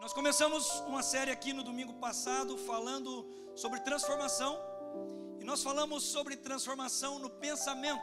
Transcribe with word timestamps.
Nós 0.00 0.14
começamos 0.14 0.80
uma 0.86 1.02
série 1.02 1.30
aqui 1.30 1.52
no 1.52 1.62
domingo 1.62 1.92
passado 1.92 2.56
falando 2.56 3.28
sobre 3.54 3.80
transformação, 3.80 4.58
e 5.38 5.44
nós 5.44 5.62
falamos 5.62 6.04
sobre 6.04 6.38
transformação 6.38 7.18
no 7.18 7.28
pensamento, 7.28 8.00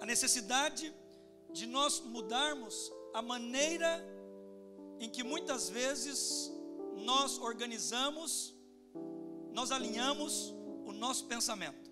a 0.00 0.06
necessidade 0.06 0.94
de 1.50 1.66
nós 1.66 1.98
mudarmos 1.98 2.92
a 3.12 3.20
maneira 3.20 4.00
em 5.00 5.10
que 5.10 5.24
muitas 5.24 5.68
vezes 5.68 6.52
nós 6.98 7.36
organizamos, 7.40 8.54
nós 9.52 9.72
alinhamos 9.72 10.54
o 10.84 10.92
nosso 10.92 11.26
pensamento. 11.26 11.90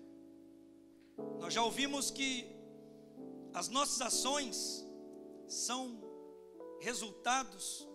Nós 1.41 1.53
já 1.53 1.61
ouvimos 1.61 2.09
que 2.11 2.47
as 3.53 3.67
nossas 3.67 3.99
ações 3.99 4.87
são 5.49 6.01
resultados 6.79 7.85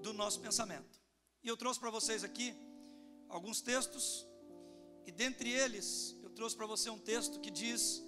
do 0.00 0.12
nosso 0.12 0.40
pensamento. 0.40 1.00
E 1.42 1.48
eu 1.48 1.56
trouxe 1.56 1.80
para 1.80 1.90
vocês 1.90 2.24
aqui 2.24 2.54
alguns 3.28 3.60
textos, 3.60 4.26
e 5.06 5.12
dentre 5.12 5.50
eles, 5.50 6.16
eu 6.22 6.30
trouxe 6.30 6.56
para 6.56 6.66
você 6.66 6.90
um 6.90 6.98
texto 6.98 7.40
que 7.40 7.50
diz 7.50 8.02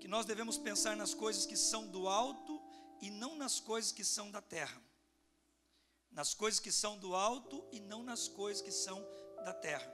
que 0.00 0.08
nós 0.08 0.26
devemos 0.26 0.58
pensar 0.58 0.96
nas 0.96 1.14
coisas 1.14 1.46
que 1.46 1.56
são 1.56 1.86
do 1.88 2.08
alto 2.08 2.60
e 3.00 3.10
não 3.10 3.36
nas 3.36 3.58
coisas 3.60 3.92
que 3.92 4.04
são 4.04 4.30
da 4.30 4.42
terra. 4.42 4.82
Nas 6.10 6.34
coisas 6.34 6.60
que 6.60 6.70
são 6.70 6.98
do 6.98 7.14
alto 7.14 7.64
e 7.72 7.80
não 7.80 8.02
nas 8.02 8.28
coisas 8.28 8.62
que 8.62 8.70
são 8.70 9.04
da 9.44 9.52
terra. 9.52 9.90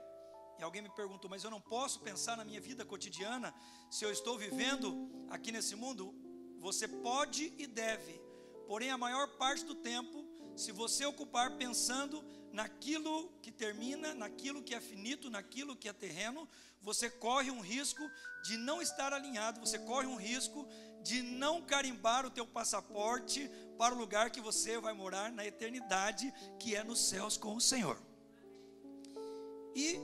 E 0.59 0.63
alguém 0.63 0.83
me 0.83 0.91
perguntou, 0.91 1.31
mas 1.31 1.43
eu 1.43 1.51
não 1.51 1.61
posso 1.61 2.01
pensar 2.01 2.37
na 2.37 2.45
minha 2.45 2.61
vida 2.61 2.85
cotidiana 2.85 3.55
se 3.91 4.05
eu 4.05 4.11
estou 4.11 4.37
vivendo 4.37 5.11
aqui 5.31 5.51
nesse 5.51 5.75
mundo? 5.75 6.15
Você 6.59 6.87
pode 6.87 7.55
e 7.57 7.67
deve, 7.67 8.21
porém, 8.67 8.91
a 8.91 8.99
maior 8.99 9.27
parte 9.39 9.65
do 9.65 9.75
tempo 9.75 10.20
se 10.61 10.73
você 10.73 11.07
ocupar 11.07 11.57
pensando 11.57 12.23
naquilo 12.53 13.33
que 13.41 13.51
termina, 13.51 14.13
naquilo 14.15 14.63
que 14.63 14.75
é 14.75 14.81
finito, 14.81 15.31
naquilo 15.31 15.75
que 15.75 15.89
é 15.89 15.93
terreno, 15.93 16.47
você 16.83 17.09
corre 17.09 17.51
um 17.51 17.61
risco 17.61 18.03
de 18.45 18.57
não 18.59 18.83
estar 18.83 19.13
alinhado, 19.13 19.61
você 19.61 19.79
corre 19.79 20.07
um 20.07 20.17
risco 20.17 20.67
de 21.03 21.23
não 21.23 21.63
carimbar 21.63 22.27
o 22.27 22.31
teu 22.31 22.47
passaporte 22.47 23.51
para 23.79 23.95
o 23.95 23.99
lugar 23.99 24.31
que 24.31 24.41
você 24.41 24.79
vai 24.79 24.93
morar 24.93 25.33
na 25.33 25.47
eternidade, 25.47 26.33
que 26.59 26.77
é 26.77 26.85
nos 26.85 27.01
céus 27.09 27.39
com 27.39 27.57
o 27.57 27.61
Senhor. 27.61 27.99
E 29.75 29.99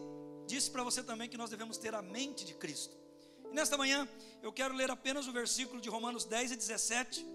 disse 0.47 0.71
para 0.71 0.83
você 0.83 1.03
também 1.03 1.29
que 1.29 1.37
nós 1.37 1.51
devemos 1.51 1.77
ter 1.77 1.95
a 1.95 2.01
mente 2.01 2.47
de 2.47 2.55
Cristo. 2.55 2.97
Nesta 3.53 3.77
manhã 3.77 4.09
eu 4.43 4.53
quero 4.53 4.75
ler 4.75 4.91
apenas 4.91 5.29
o 5.29 5.33
versículo 5.33 5.81
de 5.83 5.91
Romanos 5.91 6.25
10 6.25 6.53
e 6.53 6.57
17. 6.57 7.27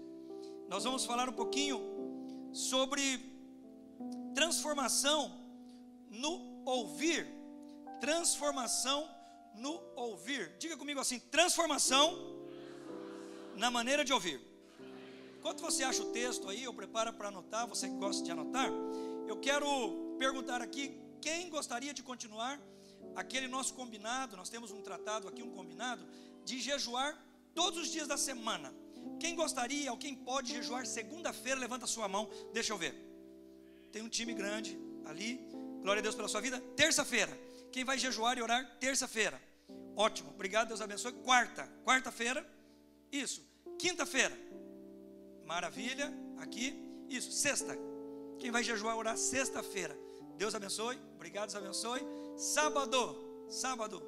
Nós 0.68 0.84
vamos 0.84 1.04
falar 1.04 1.28
um 1.28 1.32
pouquinho 1.32 1.91
sobre 2.52 3.20
transformação 4.34 5.38
no 6.10 6.62
ouvir. 6.64 7.26
Transformação 8.00 9.08
no 9.54 9.80
ouvir. 9.96 10.56
Diga 10.58 10.76
comigo 10.76 11.00
assim: 11.00 11.18
transformação, 11.18 12.06
na 13.56 13.70
maneira 13.70 14.04
de 14.04 14.12
ouvir. 14.12 14.40
Enquanto 15.38 15.60
você 15.60 15.82
acha 15.82 16.02
o 16.02 16.12
texto 16.12 16.48
aí, 16.48 16.62
eu 16.62 16.72
preparo 16.72 17.12
para 17.12 17.28
anotar, 17.28 17.66
você 17.66 17.88
que 17.88 17.96
gosta 17.96 18.22
de 18.22 18.30
anotar, 18.30 18.70
eu 19.26 19.40
quero 19.40 20.14
perguntar 20.18 20.62
aqui 20.62 21.00
quem 21.20 21.48
gostaria 21.50 21.92
de 21.92 22.02
continuar 22.02 22.60
aquele 23.16 23.48
nosso 23.48 23.74
combinado, 23.74 24.36
nós 24.36 24.48
temos 24.48 24.70
um 24.70 24.80
tratado 24.80 25.28
aqui, 25.28 25.42
um 25.42 25.50
combinado, 25.50 26.06
de 26.44 26.60
jejuar 26.60 27.18
todos 27.54 27.78
os 27.80 27.88
dias 27.90 28.08
da 28.08 28.16
semana. 28.16 28.72
Quem 29.18 29.34
gostaria 29.34 29.90
ou 29.90 29.96
quem 29.96 30.14
pode 30.14 30.52
jejuar 30.52 30.84
segunda-feira, 30.86 31.60
levanta 31.60 31.86
sua 31.86 32.08
mão, 32.08 32.28
deixa 32.52 32.72
eu 32.72 32.78
ver. 32.78 32.94
Tem 33.92 34.02
um 34.02 34.08
time 34.08 34.34
grande 34.34 34.78
ali, 35.04 35.40
glória 35.80 36.00
a 36.00 36.02
Deus 36.02 36.14
pela 36.14 36.28
sua 36.28 36.40
vida. 36.40 36.60
Terça-feira, 36.76 37.36
quem 37.70 37.84
vai 37.84 37.98
jejuar 37.98 38.38
e 38.38 38.42
orar? 38.42 38.78
Terça-feira. 38.78 39.40
Ótimo, 39.96 40.30
obrigado, 40.30 40.68
Deus 40.68 40.80
abençoe. 40.80 41.12
Quarta, 41.12 41.66
quarta-feira, 41.84 42.46
isso. 43.10 43.46
Quinta-feira, 43.78 44.36
maravilha, 45.44 46.12
aqui, 46.38 46.74
isso. 47.08 47.30
Sexta, 47.32 47.76
quem 48.38 48.50
vai 48.50 48.62
jejuar 48.64 48.96
e 48.96 48.98
orar? 48.98 49.16
Sexta-feira. 49.16 49.96
Deus 50.36 50.54
abençoe, 50.54 50.98
obrigado, 51.14 51.52
Deus 51.52 51.62
abençoe. 51.62 52.00
Sábado, 52.36 53.46
sábado, 53.48 54.02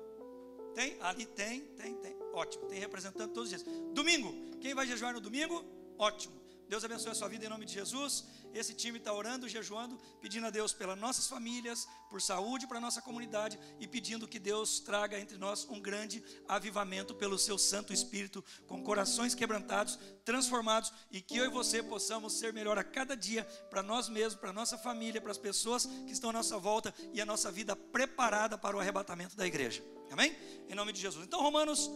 tem? 0.75 0.97
Ali 1.01 1.27
tem, 1.27 1.61
tem, 1.77 1.95
tem. 1.97 2.17
Ótimo, 2.33 2.67
tem 2.67 2.79
representante 2.79 3.33
todos 3.33 3.51
os 3.53 3.63
dias. 3.63 3.65
Domingo, 3.93 4.59
quem 4.61 4.75
vai 4.75 4.87
jejuar 4.87 5.15
no 5.15 5.21
domingo? 5.21 5.65
Ótimo. 5.99 6.44
Deus 6.75 6.83
abençoe 6.83 7.13
a 7.13 7.15
sua 7.15 7.29
vida 7.29 7.47
em 7.47 7.49
nome 7.49 7.67
de 7.67 7.73
Jesus. 7.73 8.25
Esse 8.53 8.75
time 8.75 8.99
está 8.99 9.13
orando, 9.13 9.49
jejuando, 9.49 9.97
pedindo 10.21 10.49
a 10.49 10.51
Deus 10.51 10.73
pelas 10.73 10.99
nossas 10.99 11.29
famílias, 11.29 11.87
por 12.11 12.21
saúde 12.21 12.67
para 12.67 12.79
a 12.79 12.81
nossa 12.81 13.01
comunidade 13.01 13.57
e 13.79 13.87
pedindo 13.87 14.27
que 14.27 14.41
Deus 14.41 14.81
traga 14.81 15.17
entre 15.21 15.39
nós 15.39 15.65
um 15.71 15.81
grande 15.81 16.21
avivamento 16.49 17.15
pelo 17.15 17.39
seu 17.39 17.57
Santo 17.57 17.93
Espírito, 17.93 18.45
com 18.67 18.83
corações 18.83 19.37
quebrantados, 19.37 20.01
transformados 20.25 20.93
e 21.13 21.21
que 21.21 21.37
eu 21.37 21.45
e 21.45 21.49
você 21.49 21.81
possamos 21.81 22.33
ser 22.33 22.53
melhor 22.53 22.77
a 22.77 22.83
cada 22.83 23.17
dia 23.17 23.45
para 23.71 23.81
nós 23.81 24.09
mesmos, 24.09 24.41
para 24.41 24.53
nossa 24.53 24.77
família, 24.77 25.21
para 25.21 25.31
as 25.31 25.39
pessoas 25.39 25.87
que 25.87 26.11
estão 26.11 26.31
à 26.31 26.33
nossa 26.33 26.59
volta 26.59 26.93
e 27.13 27.21
a 27.21 27.25
nossa 27.25 27.53
vida 27.53 27.77
preparada 27.77 28.59
para 28.59 28.77
o 28.77 28.81
arrebatamento 28.81 29.37
da 29.37 29.47
igreja. 29.47 29.81
Amém? 30.11 30.37
Em 30.69 30.75
nome 30.75 30.93
de 30.93 31.01
Jesus. 31.01 31.25
Então, 31.25 31.41
Romanos 31.41 31.89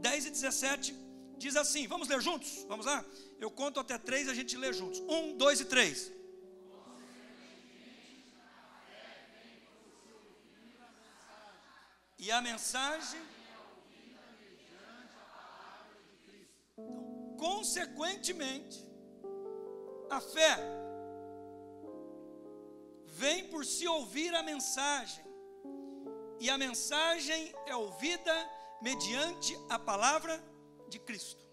10 0.00 0.26
e 0.26 0.30
17 0.30 1.05
diz 1.36 1.56
assim: 1.56 1.86
vamos 1.86 2.08
ler 2.08 2.20
juntos? 2.20 2.64
Vamos 2.68 2.86
lá? 2.86 3.04
Eu 3.38 3.50
conto 3.50 3.80
até 3.80 3.98
três, 3.98 4.28
a 4.28 4.34
gente 4.34 4.56
lê 4.56 4.72
juntos. 4.72 5.00
Um, 5.00 5.36
dois 5.36 5.60
e 5.60 5.64
três. 5.64 6.12
E 12.18 12.30
a 12.30 12.40
mensagem. 12.40 13.20
Então, 16.74 17.36
consequentemente, 17.38 18.84
a 20.10 20.20
fé 20.20 20.58
vem 23.06 23.48
por 23.48 23.64
se 23.64 23.86
ouvir 23.86 24.34
a 24.34 24.42
mensagem, 24.42 25.24
e 26.38 26.50
a 26.50 26.58
mensagem 26.58 27.54
é 27.66 27.74
ouvida 27.74 28.34
mediante 28.82 29.56
a 29.70 29.78
palavra 29.78 30.36
de 30.38 30.55
Cristo. 30.98 31.44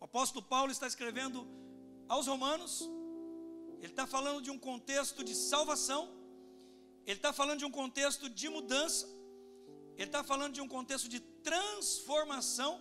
O 0.00 0.04
apóstolo 0.04 0.44
Paulo 0.44 0.70
está 0.70 0.86
escrevendo 0.86 1.46
aos 2.08 2.26
Romanos, 2.26 2.88
ele 3.80 3.92
está 3.92 4.06
falando 4.06 4.40
de 4.42 4.50
um 4.50 4.58
contexto 4.58 5.22
de 5.22 5.34
salvação, 5.34 6.08
ele 7.06 7.18
está 7.18 7.32
falando 7.32 7.58
de 7.58 7.64
um 7.64 7.70
contexto 7.70 8.28
de 8.28 8.48
mudança, 8.48 9.06
ele 9.96 10.08
está 10.08 10.22
falando 10.22 10.54
de 10.54 10.60
um 10.60 10.68
contexto 10.68 11.08
de 11.08 11.20
transformação, 11.20 12.80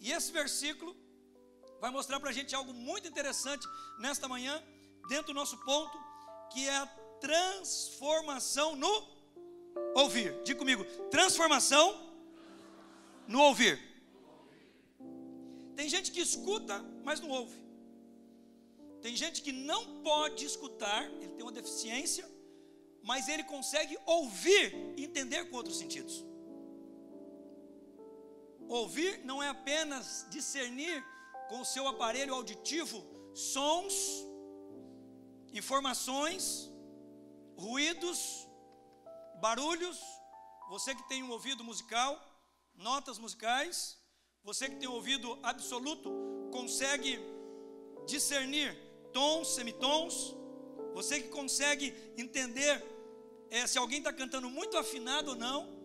e 0.00 0.10
esse 0.10 0.32
versículo 0.32 0.96
vai 1.80 1.90
mostrar 1.90 2.18
para 2.20 2.30
a 2.30 2.32
gente 2.32 2.54
algo 2.54 2.72
muito 2.72 3.08
interessante 3.08 3.66
nesta 3.98 4.28
manhã, 4.28 4.62
dentro 5.08 5.32
do 5.32 5.34
nosso 5.34 5.56
ponto, 5.58 5.96
que 6.52 6.68
é 6.68 6.76
a 6.76 6.86
transformação 7.20 8.76
no 8.76 9.12
ouvir. 9.94 10.42
Diga 10.42 10.58
comigo, 10.58 10.84
transformação 11.10 12.14
no 13.26 13.40
ouvir. 13.42 13.91
Tem 15.82 15.88
gente 15.88 16.12
que 16.14 16.20
escuta, 16.20 16.74
mas 17.06 17.18
não 17.18 17.30
ouve. 17.38 17.56
Tem 19.04 19.14
gente 19.16 19.42
que 19.42 19.50
não 19.50 19.80
pode 20.00 20.44
escutar, 20.44 21.00
ele 21.20 21.30
tem 21.30 21.42
uma 21.42 21.50
deficiência, 21.60 22.24
mas 23.02 23.26
ele 23.26 23.42
consegue 23.42 23.98
ouvir 24.06 24.66
e 24.96 25.04
entender 25.04 25.40
com 25.46 25.56
outros 25.56 25.78
sentidos. 25.80 26.24
Ouvir 28.68 29.24
não 29.24 29.42
é 29.42 29.48
apenas 29.48 30.24
discernir 30.30 31.04
com 31.48 31.60
o 31.62 31.64
seu 31.64 31.88
aparelho 31.88 32.32
auditivo 32.32 33.04
sons, 33.34 33.96
informações, 35.52 36.70
ruídos, 37.56 38.20
barulhos. 39.40 39.98
Você 40.70 40.94
que 40.94 41.08
tem 41.08 41.24
um 41.24 41.32
ouvido 41.32 41.64
musical, 41.64 42.12
notas 42.76 43.18
musicais, 43.18 44.00
você 44.44 44.68
que 44.68 44.76
tem 44.76 44.88
ouvido 44.88 45.38
absoluto, 45.42 46.10
consegue 46.50 47.18
discernir 48.06 48.76
tons, 49.12 49.54
semitons. 49.54 50.34
Você 50.94 51.20
que 51.20 51.28
consegue 51.28 51.94
entender 52.16 52.84
é, 53.50 53.66
se 53.66 53.78
alguém 53.78 53.98
está 53.98 54.12
cantando 54.12 54.50
muito 54.50 54.76
afinado 54.76 55.30
ou 55.30 55.36
não. 55.36 55.80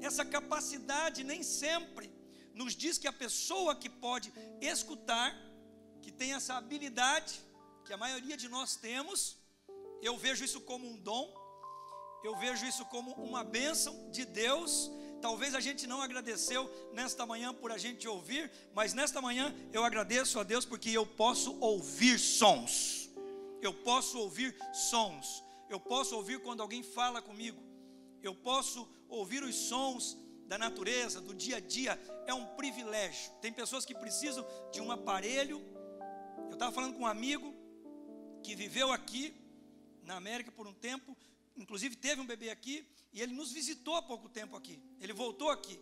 Essa 0.00 0.24
capacidade 0.24 1.24
nem 1.24 1.42
sempre 1.42 2.10
nos 2.54 2.74
diz 2.74 2.96
que 2.98 3.08
a 3.08 3.12
pessoa 3.12 3.74
que 3.74 3.90
pode 3.90 4.32
escutar, 4.60 5.34
que 6.00 6.12
tem 6.12 6.34
essa 6.34 6.54
habilidade, 6.54 7.40
que 7.84 7.92
a 7.92 7.96
maioria 7.96 8.36
de 8.36 8.48
nós 8.48 8.76
temos, 8.76 9.38
eu 10.00 10.16
vejo 10.16 10.44
isso 10.44 10.60
como 10.60 10.86
um 10.86 10.96
dom, 10.96 11.34
eu 12.22 12.36
vejo 12.36 12.64
isso 12.64 12.84
como 12.86 13.12
uma 13.12 13.42
bênção 13.42 14.10
de 14.10 14.24
Deus 14.24 14.90
Talvez 15.20 15.54
a 15.54 15.60
gente 15.60 15.86
não 15.86 16.00
agradeceu 16.02 16.70
nesta 16.92 17.26
manhã 17.26 17.52
por 17.52 17.72
a 17.72 17.78
gente 17.78 18.06
ouvir, 18.06 18.50
mas 18.74 18.94
nesta 18.94 19.20
manhã 19.20 19.54
eu 19.72 19.84
agradeço 19.84 20.38
a 20.38 20.42
Deus 20.42 20.64
porque 20.64 20.90
eu 20.90 21.06
posso 21.06 21.58
ouvir 21.60 22.18
sons. 22.18 23.10
Eu 23.60 23.72
posso 23.72 24.18
ouvir 24.18 24.56
sons. 24.72 25.42
Eu 25.68 25.80
posso 25.80 26.14
ouvir 26.14 26.40
quando 26.40 26.60
alguém 26.60 26.82
fala 26.82 27.20
comigo. 27.20 27.60
Eu 28.22 28.34
posso 28.34 28.88
ouvir 29.08 29.42
os 29.42 29.54
sons 29.54 30.16
da 30.46 30.56
natureza, 30.56 31.20
do 31.20 31.34
dia 31.34 31.56
a 31.56 31.60
dia. 31.60 32.00
É 32.26 32.34
um 32.34 32.46
privilégio. 32.56 33.32
Tem 33.40 33.52
pessoas 33.52 33.84
que 33.84 33.94
precisam 33.94 34.46
de 34.72 34.80
um 34.80 34.92
aparelho. 34.92 35.60
Eu 36.48 36.54
estava 36.54 36.72
falando 36.72 36.94
com 36.94 37.02
um 37.02 37.06
amigo 37.06 37.54
que 38.42 38.54
viveu 38.54 38.92
aqui 38.92 39.34
na 40.04 40.16
América 40.16 40.52
por 40.52 40.66
um 40.68 40.72
tempo, 40.72 41.16
inclusive 41.56 41.96
teve 41.96 42.20
um 42.20 42.26
bebê 42.26 42.50
aqui, 42.50 42.86
e 43.12 43.20
ele 43.22 43.34
nos 43.34 43.52
visitou 43.52 43.96
há 43.96 44.02
pouco 44.02 44.28
tempo 44.28 44.56
aqui. 44.56 44.82
Ele 45.00 45.12
voltou 45.12 45.50
aqui. 45.50 45.78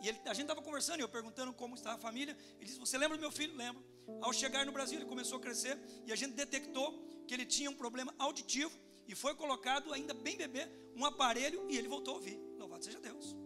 E 0.00 0.08
ele, 0.08 0.18
a 0.24 0.32
gente 0.32 0.44
estava 0.44 0.62
conversando, 0.62 1.00
eu 1.00 1.08
perguntando 1.08 1.52
como 1.52 1.74
estava 1.74 1.96
a 1.96 1.98
família. 1.98 2.36
Ele 2.56 2.66
disse: 2.66 2.78
Você 2.78 2.96
lembra 2.96 3.16
do 3.16 3.20
meu 3.20 3.30
filho? 3.30 3.54
Lembro. 3.54 3.84
Ao 4.20 4.32
chegar 4.32 4.64
no 4.66 4.72
Brasil, 4.72 4.98
ele 4.98 5.08
começou 5.08 5.38
a 5.38 5.40
crescer, 5.40 5.78
e 6.06 6.12
a 6.12 6.16
gente 6.16 6.32
detectou 6.34 7.06
que 7.26 7.34
ele 7.34 7.44
tinha 7.44 7.70
um 7.70 7.74
problema 7.74 8.14
auditivo, 8.18 8.72
e 9.06 9.14
foi 9.14 9.34
colocado, 9.34 9.92
ainda 9.92 10.14
bem 10.14 10.36
bebê, 10.36 10.68
um 10.96 11.04
aparelho, 11.04 11.66
e 11.70 11.76
ele 11.76 11.88
voltou 11.88 12.14
a 12.14 12.16
ouvir. 12.16 12.40
Louvado 12.58 12.84
seja 12.84 12.98
Deus. 12.98 13.36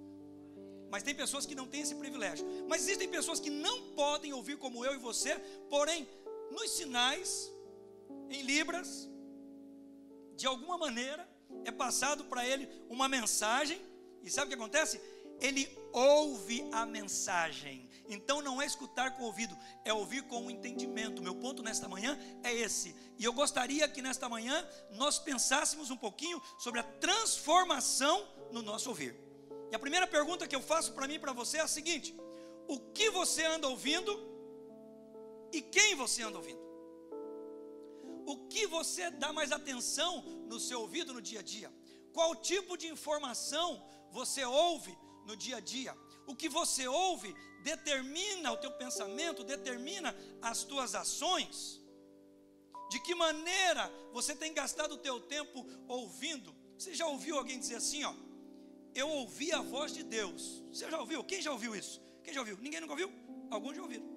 Mas 0.91 1.03
tem 1.03 1.15
pessoas 1.15 1.45
que 1.45 1.55
não 1.55 1.67
têm 1.67 1.81
esse 1.81 1.95
privilégio. 1.95 2.47
Mas 2.69 2.83
existem 2.83 3.09
pessoas 3.09 3.41
que 3.41 3.51
não 3.51 3.95
podem 3.95 4.33
ouvir 4.33 4.57
como 4.57 4.85
eu 4.85 4.95
e 4.95 4.99
você, 4.99 5.37
porém, 5.69 6.09
nos 6.51 6.71
sinais, 6.71 7.53
em 8.31 8.43
Libras, 8.43 9.09
de 10.37 10.47
alguma 10.47 10.79
maneira, 10.79 11.29
é 11.65 11.71
passado 11.71 12.25
para 12.25 12.47
ele 12.47 12.69
uma 12.89 13.09
mensagem, 13.09 13.81
e 14.23 14.31
sabe 14.31 14.47
o 14.47 14.49
que 14.49 14.55
acontece? 14.55 15.01
Ele 15.41 15.69
ouve 15.93 16.67
a 16.73 16.87
mensagem. 16.87 17.89
Então 18.09 18.43
não 18.43 18.61
é 18.61 18.67
escutar 18.67 19.17
com 19.17 19.23
o 19.23 19.27
ouvido, 19.27 19.57
é 19.85 19.93
ouvir 19.93 20.23
com 20.25 20.47
o 20.47 20.51
entendimento. 20.51 21.23
Meu 21.23 21.35
ponto 21.35 21.63
nesta 21.63 21.89
manhã 21.89 22.19
é 22.43 22.53
esse. 22.53 22.95
E 23.19 23.25
eu 23.25 23.33
gostaria 23.33 23.89
que 23.89 24.03
nesta 24.03 24.29
manhã 24.29 24.67
nós 24.93 25.19
pensássemos 25.19 25.91
um 25.91 25.97
pouquinho 25.97 26.41
sobre 26.59 26.81
a 26.81 26.83
transformação 26.83 28.29
no 28.53 28.63
nosso 28.63 28.89
ouvir. 28.89 29.17
E 29.71 29.75
a 29.75 29.79
primeira 29.79 30.07
pergunta 30.07 30.47
que 30.47 30.55
eu 30.55 30.63
faço 30.63 30.93
para 30.93 31.09
mim 31.09 31.15
e 31.15 31.19
para 31.19 31.33
você 31.33 31.59
é 31.59 31.61
a 31.61 31.69
seguinte: 31.69 32.15
o 32.69 32.79
que 32.79 33.11
você 33.11 33.45
anda 33.45 33.69
ouvindo 33.69 34.13
e 35.53 35.63
quem 35.63 35.95
você 35.95 36.23
anda 36.23 36.39
ouvindo? 36.39 36.64
O 38.27 38.49
que 38.49 38.67
você 38.67 39.11
dá 39.11 39.33
mais 39.33 39.53
atenção 39.53 40.23
no 40.49 40.59
seu 40.59 40.81
ouvido 40.81 41.13
no 41.13 41.23
dia 41.23 41.41
a 41.41 41.43
dia? 41.43 41.73
Qual 42.13 42.35
tipo 42.37 42.77
de 42.77 42.87
informação 42.87 43.83
você 44.11 44.45
ouve 44.45 44.97
no 45.27 45.37
dia 45.37 45.57
a 45.57 45.61
dia? 45.61 45.97
O 46.27 46.35
que 46.35 46.49
você 46.49 46.87
ouve 46.87 47.35
determina 47.63 48.53
o 48.53 48.57
teu 48.57 48.71
pensamento, 48.73 49.43
determina 49.43 50.15
as 50.41 50.63
tuas 50.63 50.95
ações. 50.95 51.81
De 52.91 53.01
que 53.01 53.15
maneira 53.15 53.91
você 54.13 54.35
tem 54.35 54.53
gastado 54.53 54.93
o 54.93 54.99
teu 54.99 55.21
tempo 55.21 55.67
ouvindo? 55.89 56.55
Você 56.79 56.95
já 56.95 57.07
ouviu 57.07 57.37
alguém 57.37 57.59
dizer 57.59 57.77
assim, 57.77 58.05
ó? 58.05 58.15
Eu 58.95 59.09
ouvi 59.09 59.51
a 59.53 59.61
voz 59.61 59.93
de 59.93 60.05
Deus. 60.05 60.63
Você 60.73 60.89
já 60.89 61.01
ouviu? 61.01 61.25
Quem 61.25 61.43
já 61.43 61.51
ouviu 61.51 61.75
isso? 61.75 62.01
Quem 62.23 62.33
já 62.33 62.41
ouviu? 62.41 62.57
Ninguém 62.59 62.81
nunca 62.81 62.93
ouviu? 62.93 63.13
Alguns 63.51 63.77
já 63.77 63.83
ouviram. 63.83 64.14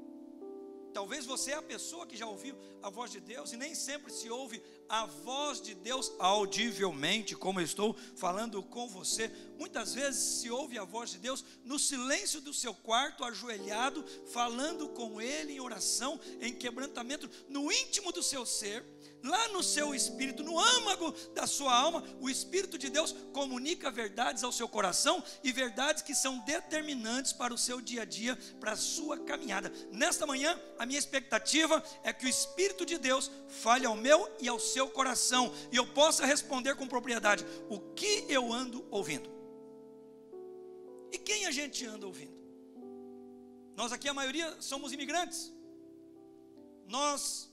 Talvez 0.94 1.26
você 1.26 1.52
é 1.52 1.56
a 1.56 1.62
pessoa 1.62 2.06
que 2.06 2.18
já 2.18 2.26
ouviu 2.26 2.56
a 2.82 2.90
voz 2.90 3.12
de 3.12 3.20
Deus 3.20 3.52
e 3.52 3.58
nem 3.58 3.76
sempre 3.76 4.12
se 4.12 4.30
ouve 4.30 4.62
a 4.90 5.06
voz 5.06 5.62
de 5.62 5.76
Deus 5.76 6.12
audivelmente, 6.20 7.36
como 7.36 7.60
eu 7.60 7.66
estou 7.66 7.96
falando 8.16 8.64
com 8.64 8.88
você. 8.88 9.30
Muitas 9.58 9.94
vezes 9.94 10.42
se 10.42 10.50
ouve 10.50 10.78
a 10.78 10.84
voz 10.84 11.12
de 11.12 11.18
Deus 11.18 11.44
no 11.64 11.78
silêncio 11.78 12.42
do 12.42 12.54
seu 12.54 12.74
quarto, 12.74 13.24
ajoelhado, 13.24 14.04
falando 14.32 14.90
com 14.90 15.22
Ele 15.22 15.54
em 15.54 15.60
oração, 15.60 16.20
em 16.42 16.54
quebrantamento, 16.54 17.30
no 17.50 17.72
íntimo 17.72 18.12
do 18.12 18.24
seu 18.24 18.46
ser 18.46 18.84
lá 19.24 19.48
no 19.50 19.64
seu 19.64 19.94
espírito, 19.94 20.44
no 20.44 20.60
âmago 20.60 21.12
da 21.34 21.46
sua 21.48 21.76
alma, 21.76 22.04
o 22.20 22.30
Espírito 22.30 22.78
de 22.78 22.90
Deus 22.90 23.14
comunica 23.34 23.92
verdades 23.92 24.44
ao 24.44 24.52
seu 24.52 24.68
coração 24.68 25.24
e 25.44 25.52
verdades 25.52 26.02
que 26.02 26.16
são 26.16 26.40
determinantes 26.40 27.34
para 27.34 27.54
o 27.54 27.58
seu 27.58 27.82
dia 27.82 28.04
a 28.04 28.06
dia, 28.06 28.38
para 28.60 28.74
a 28.74 28.78
sua 28.78 29.18
caminhada. 29.20 29.72
Nesta 29.92 30.26
manhã, 30.26 30.60
a 30.78 30.86
minha 30.86 31.00
expectativa 31.00 31.84
é 32.04 32.14
que 32.14 32.26
o 32.26 32.30
Espírito 32.30 32.86
de 32.86 32.98
Deus 32.98 33.32
fale 33.48 33.86
ao 33.86 33.96
meu 33.96 34.30
e 34.40 34.48
ao 34.48 34.60
seu 34.60 34.90
coração 34.90 35.54
e 35.72 35.76
eu 35.76 35.86
possa 35.94 36.26
responder 36.26 36.76
com 36.76 36.88
propriedade 36.88 37.46
o 37.70 37.80
que 37.80 38.26
eu 38.30 38.52
ando 38.52 38.86
ouvindo. 38.92 39.30
E 41.12 41.18
quem 41.18 41.46
a 41.46 41.52
gente 41.52 41.86
anda 41.86 42.06
ouvindo? 42.06 42.38
Nós 43.76 43.92
aqui, 43.92 44.10
a 44.10 44.14
maioria, 44.14 44.60
somos 44.60 44.92
imigrantes. 44.92 45.54
Nós 46.88 47.52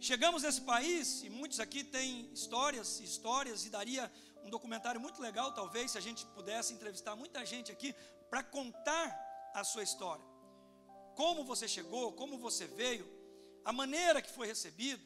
Chegamos 0.00 0.44
nesse 0.44 0.60
país 0.60 1.24
e 1.24 1.28
muitos 1.28 1.58
aqui 1.58 1.82
têm 1.82 2.32
histórias, 2.32 3.00
histórias, 3.00 3.66
e 3.66 3.68
daria 3.68 4.10
um 4.44 4.48
documentário 4.48 5.00
muito 5.00 5.20
legal, 5.20 5.52
talvez, 5.52 5.90
se 5.90 5.98
a 5.98 6.00
gente 6.00 6.24
pudesse 6.26 6.72
entrevistar 6.72 7.16
muita 7.16 7.44
gente 7.44 7.72
aqui 7.72 7.92
para 8.30 8.44
contar 8.44 9.50
a 9.52 9.64
sua 9.64 9.82
história. 9.82 10.24
Como 11.16 11.42
você 11.42 11.66
chegou, 11.66 12.12
como 12.12 12.38
você 12.38 12.64
veio, 12.64 13.04
a 13.64 13.72
maneira 13.72 14.22
que 14.22 14.30
foi 14.30 14.46
recebido, 14.46 15.02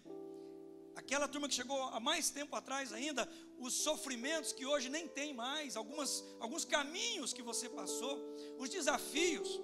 aquela 0.95 1.27
turma 1.27 1.49
que 1.49 1.55
chegou 1.55 1.83
há 1.85 1.99
mais 1.99 2.29
tempo 2.29 2.55
atrás 2.55 2.93
ainda, 2.93 3.27
os 3.59 3.73
sofrimentos 3.73 4.53
que 4.53 4.67
hoje 4.67 4.91
nem 4.91 5.09
tem 5.09 5.33
mais, 5.33 5.75
algumas, 5.75 6.23
alguns 6.39 6.67
caminhos 6.67 7.33
que 7.33 7.41
você 7.41 7.67
passou, 7.67 8.19
os 8.59 8.69
desafios, 8.69 9.59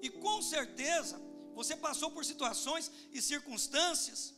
e 0.00 0.08
com 0.08 0.40
certeza 0.40 1.20
você 1.52 1.74
passou 1.74 2.12
por 2.12 2.24
situações 2.24 2.92
e 3.12 3.20
circunstâncias 3.20 4.35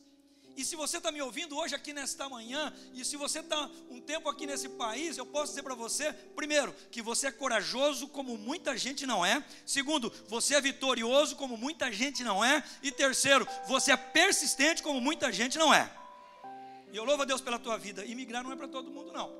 e 0.59 0.65
se 0.65 0.75
você 0.75 0.97
está 0.97 1.09
me 1.09 1.21
ouvindo 1.21 1.55
hoje 1.55 1.73
aqui 1.73 1.93
nesta 1.93 2.27
manhã, 2.27 2.73
e 2.93 3.05
se 3.05 3.15
você 3.15 3.39
está 3.39 3.71
um 3.89 4.01
tempo 4.01 4.27
aqui 4.27 4.45
nesse 4.45 4.67
país, 4.67 5.17
eu 5.17 5.25
posso 5.25 5.53
dizer 5.53 5.63
para 5.63 5.73
você, 5.73 6.11
primeiro, 6.11 6.75
que 6.91 7.01
você 7.01 7.27
é 7.27 7.31
corajoso 7.31 8.09
como 8.09 8.37
muita 8.37 8.77
gente 8.77 9.05
não 9.05 9.25
é. 9.25 9.41
Segundo, 9.65 10.11
você 10.27 10.55
é 10.55 10.59
vitorioso 10.59 11.37
como 11.37 11.55
muita 11.55 11.89
gente 11.93 12.25
não 12.25 12.43
é. 12.43 12.61
E 12.83 12.91
terceiro, 12.91 13.47
você 13.69 13.93
é 13.93 13.95
persistente 13.95 14.83
como 14.83 14.99
muita 14.99 15.31
gente 15.31 15.57
não 15.57 15.73
é. 15.73 15.89
E 16.91 16.97
eu 16.97 17.05
louvo 17.05 17.21
a 17.21 17.25
Deus 17.25 17.39
pela 17.39 17.57
tua 17.57 17.77
vida. 17.77 18.03
Imigrar 18.03 18.43
não 18.43 18.51
é 18.51 18.55
para 18.57 18.67
todo 18.67 18.91
mundo, 18.91 19.13
não. 19.13 19.31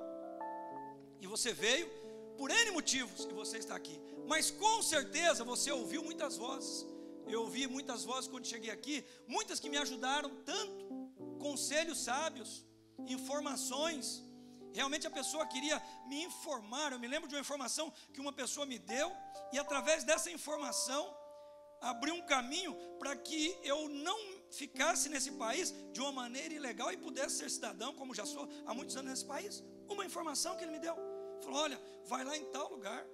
E 1.19 1.27
você 1.27 1.51
veio 1.51 1.85
por 2.37 2.49
N 2.49 2.71
motivos 2.71 3.25
e 3.29 3.33
você 3.33 3.57
está 3.57 3.75
aqui. 3.75 3.99
Mas 4.25 4.49
com 4.49 4.81
certeza 4.81 5.43
você 5.43 5.69
ouviu 5.69 6.01
muitas 6.01 6.37
vozes. 6.37 6.87
Eu 7.27 7.41
ouvi 7.41 7.67
muitas 7.67 8.05
vozes 8.05 8.29
quando 8.29 8.47
cheguei 8.47 8.71
aqui, 8.71 9.03
muitas 9.27 9.59
que 9.59 9.69
me 9.69 9.77
ajudaram 9.77 10.31
tanto 10.45 10.98
conselhos 11.45 11.99
sábios, 12.09 12.65
informações. 13.07 14.21
Realmente 14.73 15.07
a 15.07 15.11
pessoa 15.19 15.45
queria 15.53 15.81
me 16.07 16.23
informar. 16.23 16.91
Eu 16.91 16.99
me 16.99 17.07
lembro 17.07 17.27
de 17.27 17.35
uma 17.35 17.41
informação 17.41 17.91
que 18.13 18.21
uma 18.25 18.33
pessoa 18.41 18.65
me 18.65 18.77
deu, 18.77 19.11
e 19.53 19.57
através 19.57 20.03
dessa 20.03 20.29
informação 20.29 21.03
abriu 21.81 22.13
um 22.13 22.25
caminho 22.33 22.75
para 22.99 23.15
que 23.15 23.57
eu 23.63 23.87
não 23.89 24.17
ficasse 24.51 25.07
nesse 25.09 25.31
país 25.31 25.73
de 25.93 26.01
uma 26.01 26.11
maneira 26.11 26.53
ilegal 26.53 26.91
e 26.91 26.97
pudesse 26.97 27.37
ser 27.37 27.49
cidadão, 27.49 27.93
como 27.95 28.13
já 28.13 28.25
sou 28.25 28.47
há 28.65 28.73
muitos 28.73 28.95
anos 28.97 29.09
nesse 29.11 29.25
país. 29.25 29.63
Uma 29.87 30.05
informação 30.05 30.55
que 30.55 30.63
ele 30.63 30.71
me 30.71 30.79
deu. 30.79 30.95
Falou: 31.41 31.61
olha, 31.61 31.81
vai 32.05 32.23
lá 32.23 32.37
em 32.37 32.45
tal 32.45 32.69
lugar, 32.71 33.05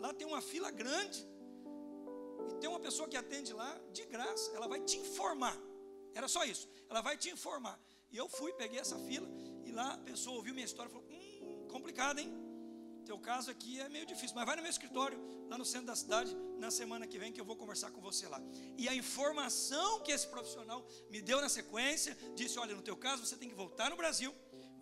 lá 0.00 0.12
tem 0.14 0.26
uma 0.26 0.40
fila 0.40 0.70
grande, 0.70 1.26
e 2.50 2.54
tem 2.60 2.68
uma 2.68 2.80
pessoa 2.80 3.08
que 3.08 3.16
atende 3.16 3.52
lá 3.52 3.78
de 3.92 4.04
graça, 4.06 4.50
ela 4.56 4.66
vai 4.66 4.80
te 4.80 4.96
informar. 4.98 5.56
Era 6.16 6.28
só 6.28 6.44
isso. 6.44 6.68
Ela 6.88 7.02
vai 7.02 7.16
te 7.16 7.28
informar. 7.30 7.78
E 8.10 8.16
eu 8.16 8.28
fui, 8.28 8.52
peguei 8.54 8.80
essa 8.80 8.98
fila, 9.00 9.28
e 9.64 9.70
lá 9.70 9.94
a 9.94 9.98
pessoa 9.98 10.36
ouviu 10.36 10.54
minha 10.54 10.64
história 10.64 10.88
e 10.88 10.92
falou: 10.92 11.06
Hum, 11.10 11.68
complicado, 11.68 12.18
hein? 12.18 12.32
Teu 13.04 13.18
caso 13.18 13.50
aqui 13.50 13.78
é 13.78 13.88
meio 13.88 14.04
difícil, 14.04 14.34
mas 14.34 14.46
vai 14.46 14.56
no 14.56 14.62
meu 14.62 14.70
escritório, 14.70 15.16
lá 15.48 15.56
no 15.56 15.64
centro 15.64 15.86
da 15.86 15.94
cidade, 15.94 16.34
na 16.58 16.72
semana 16.72 17.06
que 17.06 17.18
vem, 17.18 17.32
que 17.32 17.40
eu 17.40 17.44
vou 17.44 17.54
conversar 17.54 17.90
com 17.92 18.00
você 18.00 18.26
lá. 18.26 18.40
E 18.76 18.88
a 18.88 18.94
informação 18.94 20.00
que 20.00 20.10
esse 20.10 20.26
profissional 20.26 20.84
me 21.08 21.20
deu 21.20 21.40
na 21.40 21.48
sequência, 21.48 22.16
disse: 22.34 22.58
Olha, 22.58 22.74
no 22.74 22.82
teu 22.82 22.96
caso, 22.96 23.24
você 23.24 23.36
tem 23.36 23.48
que 23.48 23.54
voltar 23.54 23.90
no 23.90 23.96
Brasil, 23.96 24.34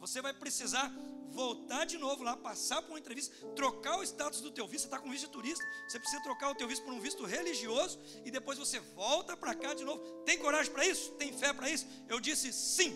você 0.06 0.20
vai 0.20 0.32
precisar 0.32 0.92
voltar 1.30 1.84
de 1.84 1.98
novo 1.98 2.22
lá, 2.22 2.36
passar 2.36 2.80
por 2.82 2.90
uma 2.90 2.98
entrevista, 2.98 3.34
trocar 3.56 3.98
o 3.98 4.02
status 4.02 4.40
do 4.40 4.50
teu 4.50 4.66
visto. 4.68 4.82
Você 4.82 4.86
está 4.86 4.98
com 4.98 5.10
visto 5.10 5.26
de 5.26 5.32
turista, 5.32 5.64
você 5.88 5.98
precisa 5.98 6.22
trocar 6.22 6.50
o 6.50 6.54
teu 6.54 6.68
visto 6.68 6.84
por 6.84 6.92
um 6.92 7.00
visto 7.00 7.24
religioso 7.24 7.98
e 8.24 8.30
depois 8.30 8.58
você 8.58 8.78
volta 8.80 9.36
para 9.36 9.54
cá 9.54 9.74
de 9.74 9.84
novo. 9.84 10.00
Tem 10.24 10.38
coragem 10.38 10.72
para 10.72 10.86
isso? 10.86 11.10
Tem 11.12 11.32
fé 11.32 11.52
para 11.52 11.68
isso? 11.68 11.86
Eu 12.08 12.20
disse 12.20 12.52
sim. 12.52 12.94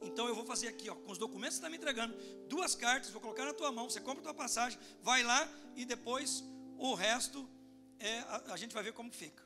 Então 0.00 0.28
eu 0.28 0.34
vou 0.34 0.44
fazer 0.44 0.68
aqui, 0.68 0.90
ó, 0.90 0.94
com 0.94 1.10
os 1.10 1.18
documentos 1.18 1.56
que 1.56 1.60
você 1.60 1.66
está 1.66 1.70
me 1.70 1.76
entregando, 1.76 2.14
duas 2.48 2.74
cartas, 2.74 3.10
vou 3.10 3.20
colocar 3.20 3.44
na 3.44 3.54
tua 3.54 3.70
mão, 3.70 3.88
você 3.88 4.00
compra 4.00 4.20
a 4.20 4.24
tua 4.24 4.34
passagem, 4.34 4.78
vai 5.00 5.22
lá 5.22 5.48
e 5.76 5.84
depois 5.84 6.44
o 6.76 6.94
resto 6.94 7.48
é, 7.98 8.18
a, 8.20 8.52
a 8.52 8.56
gente 8.56 8.74
vai 8.74 8.82
ver 8.82 8.92
como 8.92 9.12
fica. 9.12 9.42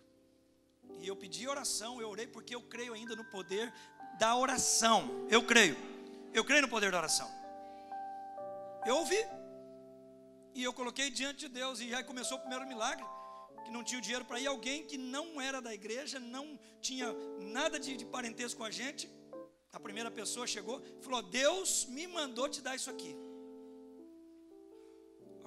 E 0.99 1.07
eu 1.07 1.17
pedi 1.17 1.47
oração, 1.47 2.01
eu 2.01 2.09
orei 2.09 2.27
porque 2.27 2.55
eu 2.55 2.63
creio 2.63 2.95
ainda 2.95 3.15
no 3.15 3.25
poder 3.25 3.73
da 4.19 4.35
oração. 4.37 5.27
Eu 5.31 5.45
creio. 5.45 5.96
Eu 6.39 6.45
creio 6.49 6.63
no 6.65 6.69
poder 6.69 6.91
da 6.93 6.99
oração. 7.03 7.29
Eu 8.89 8.97
ouvi. 9.03 9.21
E 10.59 10.63
eu 10.69 10.73
coloquei 10.79 11.09
diante 11.19 11.39
de 11.45 11.49
Deus. 11.61 11.81
E 11.81 11.95
aí 11.95 12.05
começou 12.11 12.37
o 12.37 12.41
primeiro 12.45 12.67
milagre. 12.73 13.07
que 13.65 13.71
não 13.77 13.83
tinha 13.89 14.01
dinheiro 14.07 14.25
para 14.29 14.39
ir, 14.43 14.47
alguém 14.47 14.87
que 14.91 14.99
não 15.15 15.41
era 15.41 15.61
da 15.67 15.73
igreja, 15.79 16.19
não 16.35 16.45
tinha 16.89 17.09
nada 17.59 17.81
de, 17.85 17.93
de 18.01 18.05
parentesco 18.15 18.59
com 18.61 18.67
a 18.71 18.75
gente. 18.81 19.05
A 19.77 19.81
primeira 19.87 20.11
pessoa 20.19 20.47
chegou 20.47 20.77
e 20.99 21.03
falou: 21.07 21.23
Deus 21.23 21.87
me 21.97 22.07
mandou 22.07 22.47
te 22.55 22.61
dar 22.67 22.77
isso 22.81 22.91
aqui. 22.95 23.13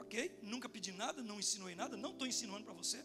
Ok? 0.03 0.15
Nunca 0.53 0.67
pedi 0.75 0.91
nada, 0.91 1.22
não 1.22 1.39
ensinou 1.43 1.69
nada, 1.84 1.96
não 2.05 2.12
estou 2.15 2.27
ensinando 2.34 2.65
para 2.67 2.74
você, 2.81 3.00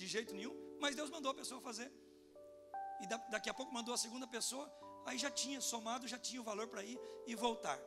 de 0.00 0.06
jeito 0.06 0.34
nenhum, 0.38 0.54
mas 0.82 0.94
Deus 1.00 1.10
mandou 1.16 1.32
a 1.32 1.34
pessoa 1.34 1.60
fazer. 1.68 1.90
E 3.02 3.06
da, 3.12 3.16
daqui 3.34 3.50
a 3.50 3.54
pouco 3.54 3.72
mandou 3.78 3.94
a 3.94 3.98
segunda 3.98 4.26
pessoa, 4.36 4.66
aí 5.06 5.16
já 5.16 5.30
tinha 5.30 5.60
somado, 5.60 6.06
já 6.06 6.18
tinha 6.18 6.40
o 6.40 6.44
valor 6.44 6.66
para 6.66 6.82
ir 6.82 6.98
e 7.26 7.34
voltar. 7.34 7.80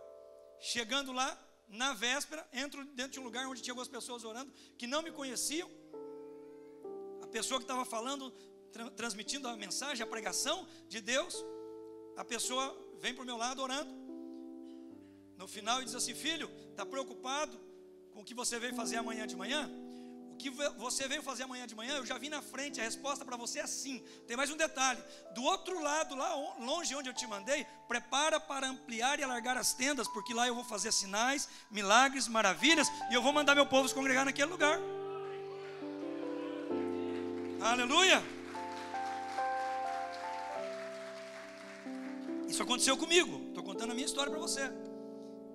Chegando 0.59 1.11
lá, 1.11 1.37
na 1.67 1.93
véspera, 1.93 2.47
entro 2.51 2.83
dentro 2.85 3.11
de 3.11 3.19
um 3.19 3.23
lugar 3.23 3.45
onde 3.47 3.61
tinha 3.61 3.73
algumas 3.73 3.87
pessoas 3.87 4.23
orando 4.23 4.51
que 4.77 4.87
não 4.87 5.01
me 5.01 5.11
conheciam. 5.11 5.69
A 7.21 7.27
pessoa 7.27 7.59
que 7.59 7.65
estava 7.65 7.85
falando, 7.85 8.31
tra 8.71 8.89
transmitindo 8.91 9.47
a 9.47 9.55
mensagem, 9.55 10.01
a 10.01 10.07
pregação 10.07 10.67
de 10.87 11.01
Deus, 11.01 11.35
a 12.15 12.23
pessoa 12.23 12.65
vem 12.99 13.13
para 13.13 13.23
o 13.23 13.25
meu 13.25 13.37
lado 13.37 13.61
orando. 13.61 13.91
No 15.37 15.47
final, 15.47 15.81
e 15.81 15.85
diz 15.85 15.95
assim: 15.95 16.15
Filho, 16.15 16.49
está 16.71 16.85
preocupado 16.85 17.59
com 18.11 18.21
o 18.21 18.25
que 18.25 18.33
você 18.33 18.57
veio 18.59 18.75
fazer 18.75 18.97
amanhã 18.97 19.27
de 19.27 19.35
manhã? 19.35 19.69
Que 20.39 20.49
você 20.49 21.07
veio 21.07 21.21
fazer 21.21 21.43
amanhã 21.43 21.67
de 21.67 21.75
manhã, 21.75 21.97
eu 21.97 22.05
já 22.05 22.17
vi 22.17 22.29
na 22.29 22.41
frente, 22.41 22.79
a 22.79 22.83
resposta 22.83 23.25
para 23.25 23.35
você 23.35 23.59
é 23.59 23.67
sim. 23.67 24.01
Tem 24.25 24.37
mais 24.37 24.49
um 24.49 24.57
detalhe: 24.57 25.03
do 25.35 25.43
outro 25.43 25.83
lado, 25.83 26.15
lá 26.15 26.33
longe 26.59 26.95
onde 26.95 27.09
eu 27.09 27.13
te 27.13 27.27
mandei, 27.27 27.67
prepara 27.87 28.39
para 28.39 28.67
ampliar 28.67 29.19
e 29.19 29.23
alargar 29.23 29.57
as 29.57 29.73
tendas, 29.73 30.07
porque 30.07 30.33
lá 30.33 30.47
eu 30.47 30.55
vou 30.55 30.63
fazer 30.63 30.91
sinais, 30.93 31.49
milagres, 31.69 32.27
maravilhas, 32.27 32.87
e 33.11 33.13
eu 33.13 33.21
vou 33.21 33.33
mandar 33.33 33.53
meu 33.53 33.65
povo 33.65 33.87
se 33.87 33.93
congregar 33.93 34.25
naquele 34.25 34.49
lugar. 34.49 34.79
Aleluia! 37.61 38.23
Isso 42.47 42.63
aconteceu 42.63 42.97
comigo. 42.97 43.49
Estou 43.49 43.63
contando 43.63 43.91
a 43.91 43.93
minha 43.93 44.05
história 44.05 44.31
para 44.31 44.39
você. 44.39 44.71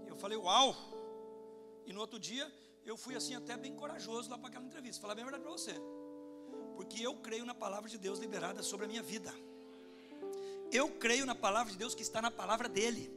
Eu 0.07 0.17
falei, 0.17 0.37
uau! 0.39 0.77
E 1.87 1.93
no 1.93 2.01
outro 2.01 2.19
dia 2.19 2.51
eu 2.85 2.97
fui 2.97 3.15
assim 3.15 3.35
até 3.35 3.57
bem 3.57 3.75
corajoso 3.75 4.31
lá 4.31 4.39
para 4.39 4.49
aquela 4.49 4.65
entrevista, 4.65 5.01
falar 5.01 5.15
bem 5.15 5.23
a 5.23 5.27
verdade 5.27 5.43
para 5.43 5.53
você. 5.53 5.75
Porque 6.77 7.03
eu 7.03 7.15
creio 7.17 7.45
na 7.45 7.55
palavra 7.55 7.89
de 7.89 7.97
Deus 7.97 8.19
liberada 8.19 8.63
sobre 8.63 8.85
a 8.87 8.89
minha 8.89 9.03
vida. 9.03 9.33
Eu 10.71 10.89
creio 10.91 11.25
na 11.25 11.35
palavra 11.35 11.73
de 11.73 11.79
Deus 11.79 11.95
que 11.95 12.03
está 12.03 12.21
na 12.21 12.31
palavra 12.31 12.69
dele. 12.69 13.13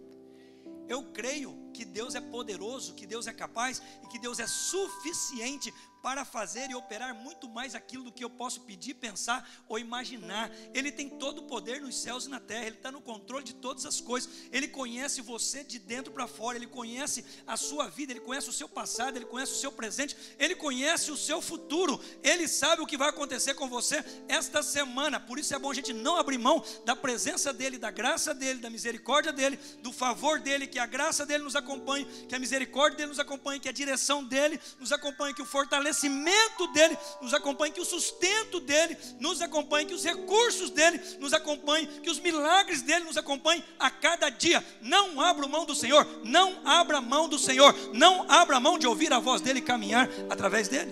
Eu 0.88 1.12
creio 1.12 1.70
que 1.74 1.84
Deus 1.84 2.16
é 2.16 2.22
poderoso, 2.22 2.94
que 2.94 3.06
Deus 3.06 3.28
é 3.28 3.34
capaz 3.34 3.82
e 4.04 4.08
que 4.08 4.20
Deus 4.20 4.40
é 4.40 4.48
suficiente 4.48 5.74
para 6.02 6.24
fazer 6.24 6.70
e 6.70 6.76
operar 6.76 7.14
muito 7.14 7.50
mais 7.50 7.76
aquilo 7.76 8.04
do 8.04 8.12
que 8.12 8.24
eu 8.24 8.30
posso 8.30 8.62
pedir, 8.62 8.94
pensar 8.94 9.50
ou 9.68 9.80
imaginar. 9.80 10.52
Ele 10.74 10.92
tem 10.92 11.10
todo 11.10 11.40
o 11.40 11.44
poder 11.44 11.82
nos 11.82 12.00
céus 12.00 12.26
e 12.26 12.30
na 12.30 12.40
terra, 12.40 12.66
Ele 12.66 12.76
está 12.76 12.92
no 12.92 13.02
controle 13.02 13.44
de 13.44 13.54
todas 13.54 13.86
as 13.86 14.00
coisas. 14.00 14.30
Ele 14.52 14.68
conhece 14.68 15.22
você 15.22 15.64
de 15.64 15.80
dentro 15.80 16.12
para 16.12 16.28
fora, 16.28 16.58
Ele 16.58 16.68
conhece 16.68 17.26
a 17.46 17.58
sua 17.58 17.88
vida, 17.88 18.14
Ele 18.14 18.20
conhece 18.20 18.50
o 18.50 18.54
seu 18.54 18.70
passado, 18.70 19.18
Ele 19.18 19.26
conhece 19.26 19.54
o 19.54 19.56
seu 19.58 19.72
presente, 19.72 20.16
Ele 20.38 20.56
conhece 20.56 21.12
o 21.12 21.18
seu 21.18 21.42
futuro, 21.42 22.00
Ele 22.24 22.48
sabe 22.48 22.82
o 22.82 22.86
que 22.86 22.98
vai 22.98 23.10
acontecer 23.10 23.54
com 23.56 23.68
você 23.68 24.04
esta 24.28 24.62
semana. 24.62 25.20
Por 25.20 25.40
isso 25.40 25.54
é 25.54 25.60
bom 25.60 25.72
a 25.72 25.76
gente 25.76 25.94
não 25.94 26.16
abrir 26.16 26.38
mão 26.38 26.64
da 26.86 26.96
presença 26.96 27.52
dEle, 27.52 27.78
da 27.78 27.92
graça 27.92 28.34
dEle, 28.34 28.60
da 28.60 28.70
misericórdia 28.70 29.34
dEle, 29.34 29.58
do 29.82 29.92
favor 29.92 30.40
dEle, 30.40 30.68
que 30.68 30.80
a 30.80 30.86
graça 30.86 31.26
dEle 31.26 31.44
nos 31.44 31.56
acompanhe, 31.56 32.06
que 32.28 32.36
a 32.36 32.40
misericórdia 32.40 32.98
dEle 32.98 33.10
nos 33.10 33.20
acompanhe, 33.20 33.60
que 33.60 33.70
a 33.70 33.74
direção 33.74 34.24
dEle 34.24 34.60
nos 34.80 34.92
acompanhe, 34.92 35.34
que 35.34 35.42
o 35.42 35.46
fortalecimento 35.46 35.87
conhecimento 35.88 36.68
dele 36.68 36.98
nos 37.22 37.34
acompanhe, 37.34 37.72
que 37.72 37.82
o 37.82 37.86
sustento 37.86 38.60
dele 38.60 38.98
nos 39.20 39.42
acompanhe, 39.42 39.86
que 39.86 39.94
os 39.94 40.04
recursos 40.04 40.70
dele 40.70 41.00
nos 41.20 41.34
acompanhem, 41.34 41.88
que 42.02 42.10
os 42.10 42.20
milagres 42.20 42.82
dele 42.82 43.06
nos 43.06 43.18
acompanhem 43.18 43.64
a 43.80 43.90
cada 43.90 44.30
dia. 44.30 44.64
Não 44.82 45.22
abra 45.22 45.48
mão 45.48 45.66
do 45.66 45.74
Senhor, 45.74 46.06
não 46.26 46.62
abra 46.68 47.00
mão 47.00 47.30
do 47.30 47.40
Senhor, 47.40 47.74
não 47.94 48.30
abra 48.30 48.60
mão 48.60 48.78
de 48.78 48.86
ouvir 48.86 49.14
a 49.14 49.20
voz 49.20 49.42
dele 49.42 49.60
e 49.60 49.62
caminhar 49.62 50.10
através 50.30 50.68
dele. 50.68 50.92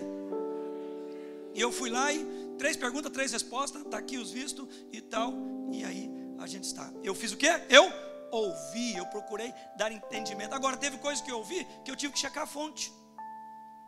E 1.53 1.59
eu 1.59 1.71
fui 1.71 1.89
lá 1.89 2.11
e 2.11 2.25
três 2.57 2.77
perguntas, 2.77 3.11
três 3.11 3.31
respostas, 3.31 3.81
está 3.81 3.97
aqui 3.97 4.17
os 4.17 4.31
vistos 4.31 4.67
e 4.91 5.01
tal, 5.01 5.33
e 5.71 5.83
aí 5.83 6.09
a 6.39 6.47
gente 6.47 6.63
está. 6.63 6.89
Eu 7.03 7.13
fiz 7.13 7.31
o 7.31 7.37
quê? 7.37 7.49
Eu 7.69 7.91
ouvi, 8.31 8.95
eu 8.95 9.05
procurei 9.07 9.53
dar 9.77 9.91
entendimento. 9.91 10.53
Agora, 10.53 10.77
teve 10.77 10.97
coisas 10.97 11.23
que 11.23 11.31
eu 11.31 11.37
ouvi 11.37 11.65
que 11.83 11.91
eu 11.91 11.95
tive 11.95 12.13
que 12.13 12.19
checar 12.19 12.43
a 12.43 12.47
fonte. 12.47 12.91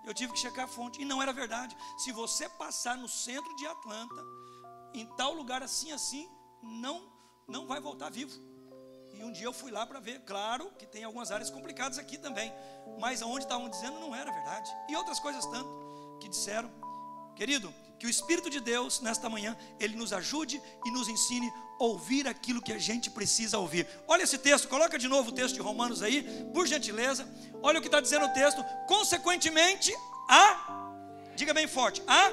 Eu 0.07 0.13
tive 0.13 0.31
que 0.31 0.39
checar 0.39 0.63
a 0.65 0.67
fonte. 0.67 1.01
E 1.01 1.05
não 1.05 1.21
era 1.21 1.33
verdade. 1.33 1.75
Se 1.97 2.13
você 2.13 2.47
passar 2.47 2.97
no 2.97 3.09
centro 3.09 3.53
de 3.57 3.67
Atlanta, 3.67 4.23
em 4.93 5.05
tal 5.17 5.33
lugar 5.33 5.61
assim, 5.61 5.91
assim, 5.91 6.29
não, 6.63 7.11
não 7.45 7.67
vai 7.67 7.81
voltar 7.81 8.09
vivo. 8.09 8.39
E 9.13 9.21
um 9.21 9.31
dia 9.33 9.47
eu 9.47 9.53
fui 9.53 9.69
lá 9.69 9.85
para 9.85 9.99
ver. 9.99 10.21
Claro 10.21 10.71
que 10.79 10.85
tem 10.85 11.03
algumas 11.03 11.29
áreas 11.29 11.49
complicadas 11.49 11.97
aqui 11.97 12.17
também. 12.17 12.53
Mas 12.97 13.21
aonde 13.21 13.43
estavam 13.43 13.69
dizendo 13.69 13.99
não 13.99 14.15
era 14.15 14.31
verdade. 14.31 14.71
E 14.87 14.95
outras 14.95 15.19
coisas 15.19 15.45
tanto 15.47 16.17
que 16.21 16.29
disseram. 16.29 16.71
Querido, 17.35 17.73
que 18.00 18.06
o 18.06 18.10
Espírito 18.10 18.50
de 18.50 18.60
Deus, 18.60 19.01
nesta 19.01 19.30
manhã, 19.30 19.58
ele 19.80 19.96
nos 19.96 20.13
ajude 20.13 20.62
e 20.86 20.92
nos 20.92 21.08
ensine 21.08 21.51
a 21.80 21.84
ouvir 21.84 22.27
aquilo 22.27 22.62
que 22.62 22.74
a 22.74 22.77
gente 22.77 23.10
precisa 23.10 23.58
ouvir. 23.58 23.88
Olha 24.08 24.24
esse 24.24 24.38
texto, 24.38 24.68
coloca 24.68 24.98
de 24.98 25.08
novo 25.08 25.30
o 25.30 25.34
texto 25.34 25.56
de 25.56 25.62
Romanos 25.62 26.01
aí, 26.01 26.24
por 26.54 26.68
gentileza. 26.68 27.27
Olha 27.62 27.80
o 27.80 27.82
que 27.82 27.88
está 27.88 28.00
dizendo 28.00 28.25
o 28.25 28.34
texto. 28.34 28.63
Consequentemente, 28.88 29.94
a, 30.30 30.94
diga 31.36 31.54
bem 31.54 31.68
forte, 31.68 32.01
a 32.08 32.30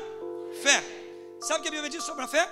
fé. 0.62 0.82
Sabe 1.40 1.60
o 1.60 1.62
que 1.62 1.68
a 1.68 1.72
Bíblia 1.72 1.90
diz 1.90 2.04
sobre 2.04 2.24
a 2.24 2.28
fé? 2.28 2.48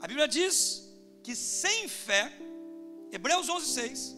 A 0.00 0.06
Bíblia 0.06 0.28
diz 0.28 0.84
que 1.22 1.34
sem 1.34 1.88
fé, 1.88 2.30
Hebreus 3.10 3.48
11, 3.48 3.66
6, 3.66 4.16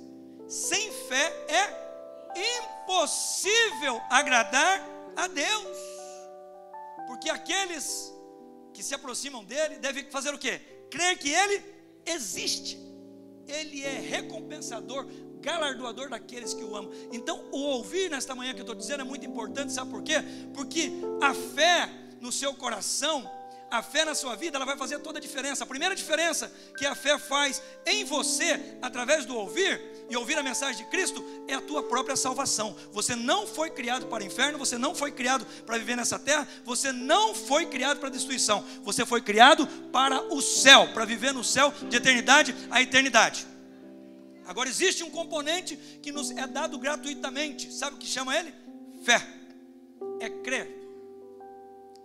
sem 0.48 0.90
fé 1.08 1.46
é 1.48 1.86
impossível 2.58 4.00
agradar 4.10 4.84
a 5.16 5.26
Deus, 5.28 5.76
porque 7.06 7.30
aqueles 7.30 8.12
que 8.72 8.82
se 8.82 8.94
aproximam 8.94 9.44
dele 9.44 9.78
devem 9.78 10.04
fazer 10.10 10.34
o 10.34 10.38
quê? 10.38 10.60
Crer 10.90 11.18
que 11.18 11.30
ele 11.30 11.62
existe, 12.04 12.78
ele 13.46 13.82
é 13.82 13.98
recompensador 13.98 15.06
galardoador 15.40 16.10
daqueles 16.10 16.52
que 16.52 16.64
o 16.64 16.74
amam. 16.74 16.90
Então, 17.12 17.48
o 17.52 17.58
ouvir 17.58 18.10
nesta 18.10 18.34
manhã 18.34 18.52
que 18.52 18.60
eu 18.60 18.64
estou 18.64 18.74
dizendo 18.74 19.02
é 19.02 19.04
muito 19.04 19.24
importante, 19.24 19.72
sabe 19.72 19.90
por 19.90 20.02
quê? 20.02 20.16
Porque 20.52 20.90
a 21.22 21.32
fé 21.32 21.88
no 22.20 22.32
seu 22.32 22.54
coração, 22.54 23.30
a 23.70 23.82
fé 23.82 24.04
na 24.04 24.14
sua 24.14 24.36
vida, 24.36 24.56
ela 24.56 24.64
vai 24.64 24.76
fazer 24.76 24.98
toda 25.00 25.18
a 25.18 25.20
diferença. 25.20 25.64
A 25.64 25.66
primeira 25.66 25.94
diferença 25.94 26.52
que 26.76 26.86
a 26.86 26.94
fé 26.94 27.18
faz 27.18 27.60
em 27.84 28.04
você, 28.04 28.78
através 28.80 29.24
do 29.24 29.36
ouvir 29.36 29.80
e 30.08 30.16
ouvir 30.16 30.38
a 30.38 30.42
mensagem 30.42 30.84
de 30.84 30.90
Cristo, 30.90 31.24
é 31.48 31.54
a 31.54 31.60
tua 31.60 31.82
própria 31.82 32.16
salvação. 32.16 32.76
Você 32.92 33.16
não 33.16 33.46
foi 33.46 33.70
criado 33.70 34.06
para 34.06 34.22
o 34.22 34.26
inferno, 34.26 34.58
você 34.58 34.78
não 34.78 34.94
foi 34.94 35.10
criado 35.10 35.44
para 35.64 35.78
viver 35.78 35.96
nessa 35.96 36.18
terra, 36.18 36.46
você 36.64 36.92
não 36.92 37.34
foi 37.34 37.66
criado 37.66 37.98
para 37.98 38.08
destruição. 38.08 38.64
Você 38.82 39.04
foi 39.04 39.20
criado 39.20 39.66
para 39.92 40.22
o 40.32 40.40
céu, 40.40 40.88
para 40.92 41.04
viver 41.04 41.32
no 41.32 41.42
céu 41.42 41.72
de 41.88 41.96
eternidade 41.96 42.54
a 42.70 42.80
eternidade. 42.80 43.46
Agora 44.46 44.68
existe 44.68 45.02
um 45.02 45.10
componente 45.10 45.76
que 46.00 46.12
nos 46.12 46.30
é 46.30 46.46
dado 46.46 46.78
gratuitamente. 46.78 47.72
Sabe 47.72 47.96
o 47.96 47.98
que 47.98 48.06
chama 48.06 48.36
ele? 48.36 48.54
Fé. 49.04 49.20
É 50.20 50.30
crer. 50.30 50.72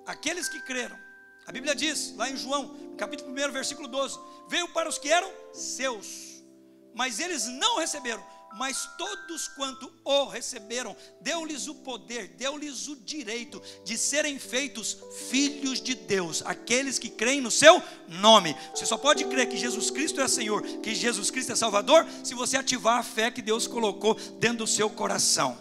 Aqueles 0.08 0.50
que 0.50 0.60
creram. 0.62 1.11
A 1.46 1.52
Bíblia 1.52 1.76
diz, 1.76 2.14
lá 2.16 2.30
em 2.30 2.38
João, 2.38 2.94
capítulo 2.98 3.32
1, 3.32 3.52
versículo 3.52 3.88
12: 3.88 4.20
Veio 4.48 4.68
para 4.70 4.90
os 4.90 4.98
que 4.98 5.12
eram 5.12 5.32
seus, 5.54 6.44
mas 6.94 7.20
eles 7.20 7.48
não 7.48 7.80
receberam 7.80 8.24
mas 8.54 8.90
todos 8.98 9.48
quanto 9.48 9.92
o 10.04 10.26
receberam, 10.26 10.96
deu-lhes 11.22 11.68
o 11.68 11.76
poder, 11.76 12.30
deu-lhes 12.30 12.88
o 12.88 12.96
direito 12.96 13.62
de 13.84 13.98
serem 13.98 14.38
feitos 14.40 14.98
filhos 15.30 15.82
de 15.82 15.96
Deus, 15.96 16.44
aqueles 16.46 17.00
que 17.00 17.10
creem 17.10 17.42
no 17.42 17.52
seu 17.52 17.82
nome. 18.08 18.56
Você 18.74 18.86
só 18.86 18.98
pode 18.98 19.24
crer 19.26 19.48
que 19.48 19.58
Jesus 19.58 19.90
Cristo 19.90 20.20
é 20.22 20.28
Senhor, 20.28 20.62
que 20.62 20.94
Jesus 20.94 21.32
Cristo 21.32 21.54
é 21.54 21.56
Salvador, 21.56 22.06
se 22.24 22.34
você 22.34 22.58
ativar 22.58 23.00
a 23.00 23.04
fé 23.04 23.32
que 23.32 23.42
Deus 23.42 23.68
colocou 23.68 24.16
dentro 24.40 24.60
do 24.60 24.68
seu 24.68 24.90
coração. 24.90 25.58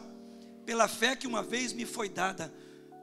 Pela 0.66 0.88
fé 0.88 1.16
que 1.16 1.26
uma 1.26 1.42
vez 1.42 1.72
me 1.72 1.84
foi 1.84 2.08
dada, 2.08 2.52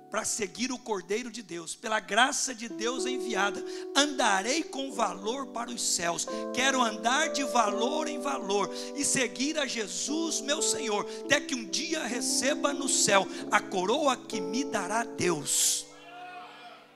para 0.09 0.23
seguir 0.23 0.71
o 0.71 0.77
Cordeiro 0.77 1.29
de 1.29 1.41
Deus, 1.41 1.75
pela 1.75 1.99
graça 1.99 2.55
de 2.55 2.69
Deus 2.69 3.05
enviada, 3.05 3.63
andarei 3.95 4.63
com 4.63 4.91
valor 4.91 5.47
para 5.47 5.69
os 5.69 5.81
céus. 5.81 6.25
Quero 6.53 6.81
andar 6.81 7.29
de 7.29 7.43
valor 7.43 8.07
em 8.07 8.19
valor 8.19 8.73
e 8.95 9.03
seguir 9.03 9.57
a 9.59 9.65
Jesus, 9.65 10.39
meu 10.41 10.61
Senhor, 10.61 11.05
até 11.25 11.41
que 11.41 11.55
um 11.55 11.65
dia 11.65 12.03
receba 12.03 12.73
no 12.73 12.87
céu 12.87 13.27
a 13.51 13.59
coroa 13.59 14.15
que 14.15 14.39
me 14.39 14.63
dará 14.63 15.03
Deus. 15.03 15.85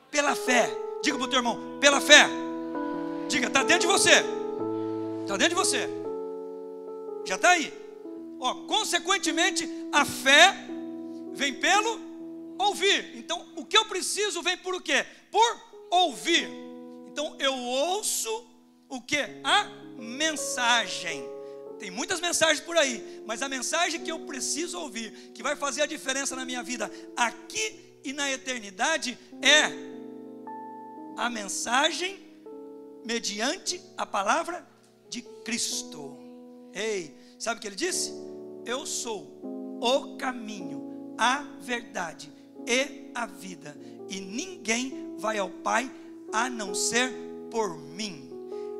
Pela 0.09 0.35
fé, 0.35 0.69
diga 1.03 1.17
para 1.17 1.27
o 1.27 1.29
teu 1.29 1.39
irmão, 1.39 1.77
pela 1.79 1.99
fé. 1.99 2.27
Diga, 3.27 3.47
está 3.47 3.63
dentro 3.63 3.87
de 3.87 3.93
você. 3.93 4.23
Está 5.21 5.37
dentro 5.37 5.49
de 5.49 5.55
você. 5.55 5.89
Já 7.25 7.35
está 7.35 7.51
aí. 7.51 7.73
Ó, 8.39 8.53
consequentemente, 8.65 9.69
a 9.91 10.03
fé 10.03 10.55
vem 11.33 11.53
pelo 11.53 12.10
ouvir. 12.61 13.17
Então, 13.17 13.53
o 13.55 13.65
que 13.65 13.77
eu 13.77 13.85
preciso 13.85 14.41
vem 14.41 14.57
por 14.57 14.75
o 14.75 14.81
quê? 14.81 15.05
Por 15.29 15.61
ouvir. 15.89 16.49
Então, 17.07 17.35
eu 17.39 17.53
ouço 17.53 18.47
o 18.89 19.01
que? 19.01 19.19
A 19.43 19.65
mensagem. 19.97 21.23
Tem 21.79 21.89
muitas 21.89 22.19
mensagens 22.21 22.59
por 22.59 22.77
aí, 22.77 23.23
mas 23.25 23.41
a 23.41 23.49
mensagem 23.49 24.03
que 24.03 24.11
eu 24.11 24.19
preciso 24.19 24.79
ouvir, 24.79 25.31
que 25.33 25.41
vai 25.41 25.55
fazer 25.55 25.81
a 25.81 25.85
diferença 25.85 26.35
na 26.35 26.45
minha 26.45 26.61
vida 26.61 26.91
aqui 27.17 27.99
e 28.03 28.13
na 28.13 28.31
eternidade, 28.31 29.17
é 29.41 29.65
a 31.17 31.29
mensagem 31.29 32.19
mediante 33.03 33.81
a 33.97 34.05
palavra 34.05 34.67
de 35.09 35.23
Cristo. 35.43 36.17
Ei, 36.73 37.17
sabe 37.39 37.57
o 37.57 37.61
que 37.61 37.67
ele 37.67 37.75
disse? 37.75 38.13
Eu 38.63 38.85
sou 38.85 39.79
o 39.81 40.17
caminho, 40.17 41.15
a 41.17 41.39
verdade 41.59 42.40
e 42.67 43.11
a 43.13 43.25
vida, 43.25 43.75
e 44.09 44.19
ninguém 44.19 45.15
vai 45.17 45.37
ao 45.37 45.49
Pai 45.49 45.91
a 46.31 46.49
não 46.49 46.73
ser 46.73 47.11
por 47.49 47.77
mim. 47.77 48.29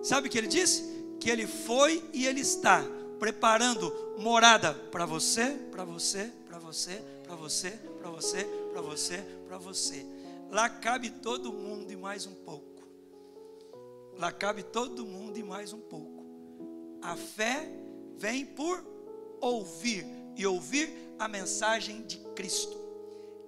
Sabe 0.01 0.27
o 0.27 0.31
que 0.31 0.37
ele 0.37 0.47
disse? 0.47 0.83
Que 1.19 1.29
ele 1.29 1.45
foi 1.45 2.03
e 2.13 2.25
ele 2.25 2.41
está 2.41 2.83
preparando 3.19 3.93
morada 4.17 4.73
para 4.73 5.05
você, 5.05 5.51
para 5.71 5.83
você, 5.83 6.31
para 6.47 6.57
você, 6.57 7.01
para 7.23 7.35
você, 7.35 7.71
para 7.99 8.09
você, 8.09 8.43
para 8.71 8.81
você, 8.81 9.17
para 9.47 9.57
você. 9.57 10.05
Lá 10.49 10.67
cabe 10.67 11.09
todo 11.09 11.53
mundo 11.53 11.91
e 11.91 11.95
mais 11.95 12.25
um 12.25 12.33
pouco. 12.33 12.83
Lá 14.17 14.31
cabe 14.31 14.63
todo 14.63 15.05
mundo 15.05 15.37
e 15.37 15.43
mais 15.43 15.71
um 15.71 15.79
pouco. 15.79 16.25
A 17.01 17.15
fé 17.15 17.69
vem 18.17 18.45
por 18.45 18.83
ouvir 19.39 20.05
e 20.35 20.45
ouvir 20.45 20.91
a 21.17 21.27
mensagem 21.27 22.01
de 22.03 22.17
Cristo. 22.35 22.80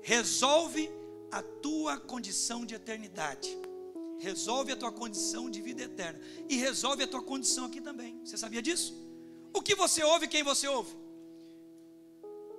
Resolve 0.03 0.91
a 1.31 1.41
tua 1.41 1.97
condição 1.97 2.65
de 2.65 2.75
eternidade. 2.75 3.57
Resolve 4.19 4.73
a 4.73 4.75
tua 4.75 4.91
condição 4.91 5.49
de 5.49 5.61
vida 5.61 5.83
eterna. 5.83 6.19
E 6.49 6.57
resolve 6.57 7.03
a 7.03 7.07
tua 7.07 7.23
condição 7.23 7.65
aqui 7.65 7.79
também. 7.79 8.19
Você 8.23 8.37
sabia 8.37 8.61
disso? 8.61 8.93
O 9.53 9.61
que 9.61 9.75
você 9.75 10.03
ouve, 10.03 10.27
quem 10.27 10.43
você 10.43 10.67
ouve? 10.67 10.93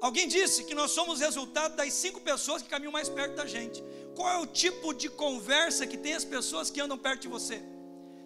Alguém 0.00 0.26
disse 0.26 0.64
que 0.64 0.74
nós 0.74 0.90
somos 0.90 1.20
resultado 1.20 1.76
das 1.76 1.92
cinco 1.92 2.20
pessoas 2.20 2.62
que 2.62 2.68
caminham 2.68 2.92
mais 2.92 3.08
perto 3.08 3.36
da 3.36 3.46
gente. 3.46 3.82
Qual 4.16 4.28
é 4.28 4.38
o 4.38 4.46
tipo 4.46 4.94
de 4.94 5.08
conversa 5.08 5.86
que 5.86 5.98
tem 5.98 6.14
as 6.14 6.24
pessoas 6.24 6.70
que 6.70 6.80
andam 6.80 6.96
perto 6.96 7.22
de 7.22 7.28
você? 7.28 7.62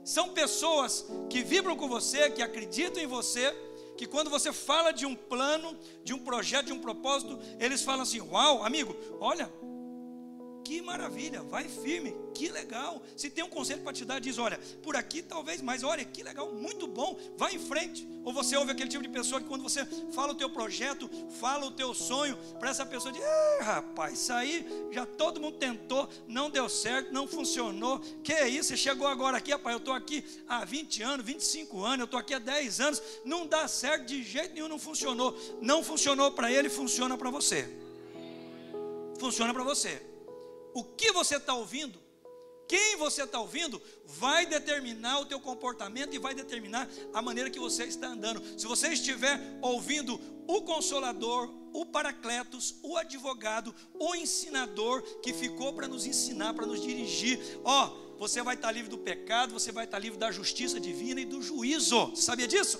São 0.04 0.30
pessoas 0.30 1.04
que 1.28 1.42
vibram 1.42 1.76
com 1.76 1.88
você, 1.88 2.30
que 2.30 2.42
acreditam 2.42 3.02
em 3.02 3.06
você, 3.06 3.54
que 3.98 4.06
quando 4.06 4.30
você 4.30 4.52
fala 4.52 4.92
de 4.92 5.04
um 5.04 5.16
plano, 5.16 5.76
de 6.04 6.14
um 6.14 6.20
projeto, 6.20 6.66
de 6.66 6.72
um 6.72 6.78
propósito, 6.78 7.36
eles 7.58 7.82
falam 7.82 8.02
assim: 8.02 8.20
Uau, 8.20 8.64
amigo, 8.64 8.96
olha, 9.18 9.52
que 10.68 10.82
maravilha, 10.82 11.42
vai 11.42 11.66
firme, 11.66 12.14
que 12.34 12.50
legal. 12.50 13.02
Se 13.16 13.30
tem 13.30 13.42
um 13.42 13.48
conselho 13.48 13.80
para 13.80 13.94
te 13.94 14.04
dar, 14.04 14.20
diz: 14.20 14.36
olha, 14.36 14.60
por 14.82 14.96
aqui 14.96 15.22
talvez, 15.22 15.62
mas 15.62 15.82
olha, 15.82 16.04
que 16.04 16.22
legal, 16.22 16.52
muito 16.52 16.86
bom, 16.86 17.18
vai 17.38 17.54
em 17.54 17.58
frente. 17.58 18.06
Ou 18.22 18.34
você 18.34 18.54
ouve 18.54 18.72
aquele 18.72 18.90
tipo 18.90 19.02
de 19.02 19.08
pessoa 19.08 19.40
que 19.40 19.48
quando 19.48 19.62
você 19.62 19.86
fala 20.12 20.32
o 20.32 20.34
teu 20.34 20.50
projeto, 20.50 21.08
fala 21.40 21.64
o 21.64 21.70
teu 21.70 21.94
sonho, 21.94 22.36
para 22.60 22.68
essa 22.68 22.84
pessoa 22.84 23.10
diz: 23.10 23.22
rapaz, 23.62 24.20
isso 24.20 24.30
aí 24.30 24.66
já 24.90 25.06
todo 25.06 25.40
mundo 25.40 25.56
tentou, 25.56 26.06
não 26.26 26.50
deu 26.50 26.68
certo, 26.68 27.14
não 27.14 27.26
funcionou. 27.26 28.00
Que 28.22 28.34
é 28.34 28.46
isso? 28.46 28.68
Você 28.68 28.76
chegou 28.76 29.06
agora 29.06 29.38
aqui, 29.38 29.52
rapaz, 29.52 29.72
eu 29.72 29.78
estou 29.78 29.94
aqui 29.94 30.22
há 30.46 30.66
20 30.66 31.02
anos, 31.02 31.24
25 31.24 31.82
anos, 31.82 32.00
eu 32.00 32.04
estou 32.04 32.20
aqui 32.20 32.34
há 32.34 32.38
10 32.38 32.80
anos, 32.80 33.02
não 33.24 33.46
dá 33.46 33.66
certo 33.66 34.04
de 34.04 34.22
jeito 34.22 34.52
nenhum, 34.52 34.68
não 34.68 34.78
funcionou. 34.78 35.34
Não 35.62 35.82
funcionou 35.82 36.30
para 36.30 36.52
ele, 36.52 36.68
funciona 36.68 37.16
para 37.16 37.30
você. 37.30 37.74
Funciona 39.18 39.54
para 39.54 39.64
você 39.64 40.07
o 40.74 40.84
que 40.84 41.12
você 41.12 41.36
está 41.36 41.54
ouvindo, 41.54 41.98
quem 42.68 42.96
você 42.96 43.22
está 43.22 43.40
ouvindo, 43.40 43.80
vai 44.04 44.44
determinar 44.44 45.20
o 45.20 45.24
teu 45.24 45.40
comportamento 45.40 46.14
e 46.14 46.18
vai 46.18 46.34
determinar 46.34 46.86
a 47.14 47.22
maneira 47.22 47.48
que 47.48 47.58
você 47.58 47.84
está 47.84 48.08
andando. 48.08 48.42
Se 48.60 48.66
você 48.66 48.88
estiver 48.88 49.40
ouvindo 49.62 50.20
o 50.46 50.60
consolador, 50.60 51.50
o 51.72 51.86
paracletos, 51.86 52.76
o 52.82 52.98
advogado, 52.98 53.74
o 53.98 54.14
ensinador 54.14 55.02
que 55.22 55.32
ficou 55.32 55.72
para 55.72 55.88
nos 55.88 56.04
ensinar, 56.04 56.52
para 56.52 56.66
nos 56.66 56.82
dirigir, 56.82 57.40
ó, 57.64 57.88
você 58.18 58.42
vai 58.42 58.54
estar 58.54 58.70
livre 58.70 58.90
do 58.90 58.98
pecado, 58.98 59.54
você 59.54 59.72
vai 59.72 59.86
estar 59.86 59.98
livre 59.98 60.18
da 60.18 60.30
justiça 60.30 60.78
divina 60.78 61.22
e 61.22 61.24
do 61.24 61.42
juízo. 61.42 62.14
Sabia 62.14 62.46
disso? 62.46 62.78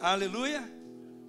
Aleluia, 0.00 0.72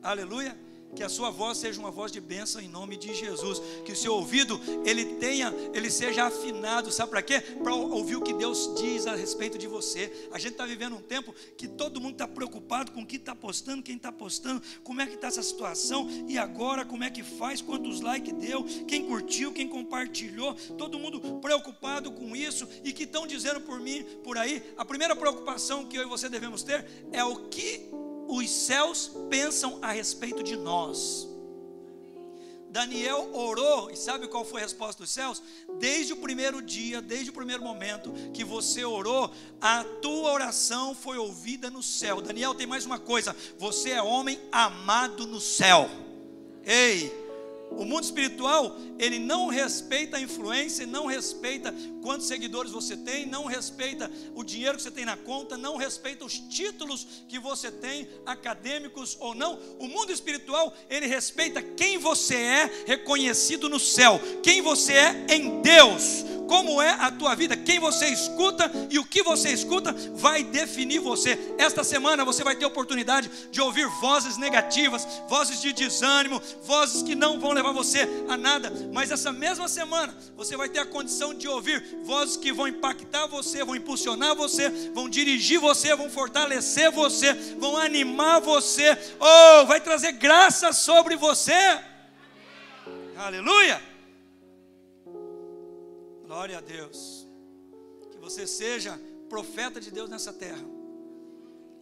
aleluia 0.02 0.69
que 0.96 1.04
a 1.04 1.10
sua 1.10 1.30
voz 1.30 1.58
seja 1.58 1.80
uma 1.80 1.92
voz 1.92 2.12
de 2.12 2.20
bênção 2.20 2.62
em 2.62 2.68
nome 2.68 2.98
de 2.98 3.14
Jesus, 3.14 3.62
que 3.86 3.92
o 3.92 3.96
seu 3.96 4.14
ouvido 4.14 4.60
ele 4.86 5.06
tenha, 5.16 5.54
ele 5.74 5.90
seja 5.90 6.26
afinado, 6.26 6.92
sabe 6.92 7.12
para 7.12 7.22
quê? 7.22 7.40
Para 7.40 7.74
ouvir 7.74 8.16
o 8.16 8.22
que 8.22 8.34
Deus 8.34 8.74
diz 8.80 9.08
a 9.08 9.16
respeito 9.16 9.58
de 9.58 9.68
você. 9.68 10.12
A 10.32 10.40
gente 10.40 10.54
está 10.54 10.66
vivendo 10.66 10.96
um 10.96 11.02
tempo 11.02 11.34
que 11.58 11.68
todo 11.68 12.02
mundo 12.02 12.14
está 12.14 12.28
preocupado 12.28 12.92
com 12.92 13.02
o 13.02 13.06
que 13.06 13.18
está 13.18 13.36
postando, 13.36 13.84
quem 13.84 13.96
está 13.96 14.12
postando, 14.12 14.62
como 14.84 15.02
é 15.02 15.06
que 15.06 15.16
está 15.16 15.28
essa 15.28 15.44
situação 15.44 16.08
e 16.28 16.38
agora 16.38 16.86
como 16.86 17.04
é 17.04 17.10
que 17.10 17.24
faz, 17.24 17.62
quantos 17.62 18.02
likes 18.02 18.34
deu, 18.34 18.64
quem 18.88 19.06
curtiu, 19.06 19.52
quem 19.52 19.68
compartilhou, 19.68 20.54
todo 20.78 21.00
mundo 21.00 21.40
preocupado 21.40 22.12
com 22.12 22.36
isso 22.36 22.68
e 22.84 22.92
que 22.92 23.04
estão 23.04 23.28
dizendo 23.28 23.62
por 23.62 23.80
mim, 23.80 24.04
por 24.24 24.38
aí. 24.38 24.64
A 24.78 24.86
primeira 24.86 25.16
preocupação 25.16 25.86
que 25.86 25.98
eu 25.98 26.04
e 26.04 26.06
você 26.06 26.30
devemos 26.30 26.64
ter 26.64 26.86
é 27.12 27.24
o 27.24 27.48
que 27.48 27.90
os 28.30 28.50
céus 28.50 29.12
pensam 29.30 29.80
a 29.82 29.92
respeito 29.92 30.44
de 30.44 30.56
nós. 30.56 31.28
Daniel 32.70 33.32
orou, 33.34 33.90
e 33.90 33.96
sabe 33.96 34.28
qual 34.28 34.46
foi 34.46 34.62
a 34.62 34.64
resposta 34.64 35.02
dos 35.02 35.12
céus? 35.12 35.42
Desde 35.80 36.14
o 36.14 36.18
primeiro 36.18 36.62
dia, 36.62 37.02
desde 37.02 37.32
o 37.32 37.34
primeiro 37.34 37.64
momento 37.64 38.14
que 38.32 38.44
você 38.44 38.86
orou, 38.86 39.32
a 39.60 39.84
tua 39.84 40.32
oração 40.32 40.94
foi 40.94 41.18
ouvida 41.18 41.72
no 41.72 41.82
céu. 41.82 42.22
Daniel 42.22 42.54
tem 42.54 42.68
mais 42.68 42.86
uma 42.86 43.00
coisa: 43.00 43.36
você 43.58 43.90
é 43.90 44.02
homem 44.04 44.40
amado 44.52 45.26
no 45.26 45.42
céu. 45.42 45.90
Ei, 46.64 47.12
o 47.72 47.86
mundo 47.86 48.04
espiritual, 48.04 48.76
ele 48.98 49.20
não 49.20 49.48
respeita 49.48 50.18
a 50.18 50.22
influência, 50.22 50.86
não 50.86 51.06
respeita 51.06 51.74
quantos 52.02 52.28
seguidores 52.28 52.72
você 52.72 52.98
tem, 52.98 53.26
não 53.26 53.46
respeita 53.46 54.12
o 54.36 54.44
dinheiro 54.44 54.78
que 54.78 54.84
você 54.84 54.92
tem 54.92 55.06
na 55.06 55.16
conta, 55.16 55.58
não 55.58 55.78
respeita 55.78 56.26
os 56.26 56.40
títulos 56.40 57.08
que 57.28 57.40
você 57.40 57.72
tem, 57.72 58.10
acadêmicos 58.26 59.16
ou 59.20 59.34
não. 59.36 59.60
O 59.80 59.88
mundo 59.88 60.12
espiritual, 60.12 60.74
ele 60.90 61.08
respeita 61.08 61.62
quem 61.62 61.98
você 61.98 62.36
é 62.36 62.84
reconhecido 62.86 63.70
no 63.70 63.80
céu, 63.80 64.20
quem 64.44 64.62
você 64.62 64.94
é 64.94 65.26
em 65.30 65.62
Deus 65.62 66.26
como 66.50 66.82
é 66.82 66.90
a 66.90 67.12
tua 67.12 67.36
vida, 67.36 67.56
quem 67.56 67.80
você 67.80 68.08
escuta 68.08 68.72
e 68.90 68.98
o 68.98 69.06
que 69.06 69.22
você 69.22 69.50
escuta 69.50 69.94
vai 70.16 70.44
definir 70.44 70.98
você. 70.98 71.38
Esta 71.60 71.84
semana 71.84 72.26
você 72.26 72.44
vai 72.44 72.56
ter 72.56 72.66
oportunidade 72.66 73.30
de 73.52 73.62
ouvir 73.62 73.86
vozes 74.02 74.36
negativas, 74.36 75.08
vozes 75.30 75.62
de 75.62 75.72
desânimo, 75.72 76.42
vozes 76.64 77.04
que 77.04 77.14
não 77.14 77.40
vão 77.40 77.54
levar 77.60 77.72
você 77.74 78.08
a 78.28 78.38
nada, 78.38 78.72
mas 78.94 79.12
essa 79.12 79.32
mesma 79.32 79.68
semana 79.68 80.16
você 80.36 80.56
vai 80.56 80.70
ter 80.70 80.80
a 80.80 80.86
condição 80.86 81.34
de 81.34 81.48
ouvir 81.48 82.00
vozes 82.04 82.38
que 82.38 82.52
vão 82.52 82.68
impactar 82.68 83.28
você, 83.28 83.64
vão 83.64 83.76
impulsionar 83.76 84.36
você, 84.36 84.70
vão 84.94 85.10
dirigir 85.10 85.60
você, 85.60 85.96
vão 85.96 86.10
fortalecer 86.10 86.92
você, 86.92 87.34
vão 87.58 87.78
animar 87.78 88.40
você, 88.42 88.92
ou 89.20 89.62
oh, 89.62 89.66
vai 89.66 89.80
trazer 89.82 90.14
graça 90.14 90.72
sobre 90.74 91.16
você. 91.16 91.54
Aleluia! 93.18 93.82
Glória 96.26 96.58
a 96.58 96.62
Deus. 96.62 97.28
Que 98.12 98.18
você 98.18 98.48
seja 98.48 99.00
profeta 99.28 99.82
de 99.82 99.92
Deus 99.92 100.10
nessa 100.10 100.32
terra. 100.32 100.64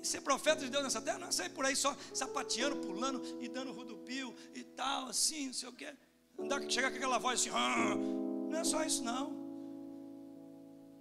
Ser 0.01 0.21
profeta 0.21 0.63
de 0.63 0.69
Deus 0.69 0.83
nessa 0.83 1.01
terra 1.01 1.19
não 1.19 1.27
é 1.27 1.31
sair 1.31 1.49
por 1.49 1.65
aí 1.65 1.75
só 1.75 1.95
sapateando, 2.13 2.77
pulando 2.77 3.21
e 3.41 3.49
dando 3.49 3.73
rodopio 3.73 4.33
tal, 4.77 5.07
assim, 5.07 5.47
não 5.47 5.53
sei 5.53 5.69
o 5.69 5.73
quê. 5.73 5.91
Andar, 6.39 6.61
chegar 6.69 6.91
com 6.91 6.97
aquela 6.97 7.17
voz 7.17 7.41
assim, 7.41 7.49
ah, 7.51 7.95
não 8.49 8.59
é 8.59 8.63
só 8.63 8.83
isso 8.83 9.03
não. 9.03 9.36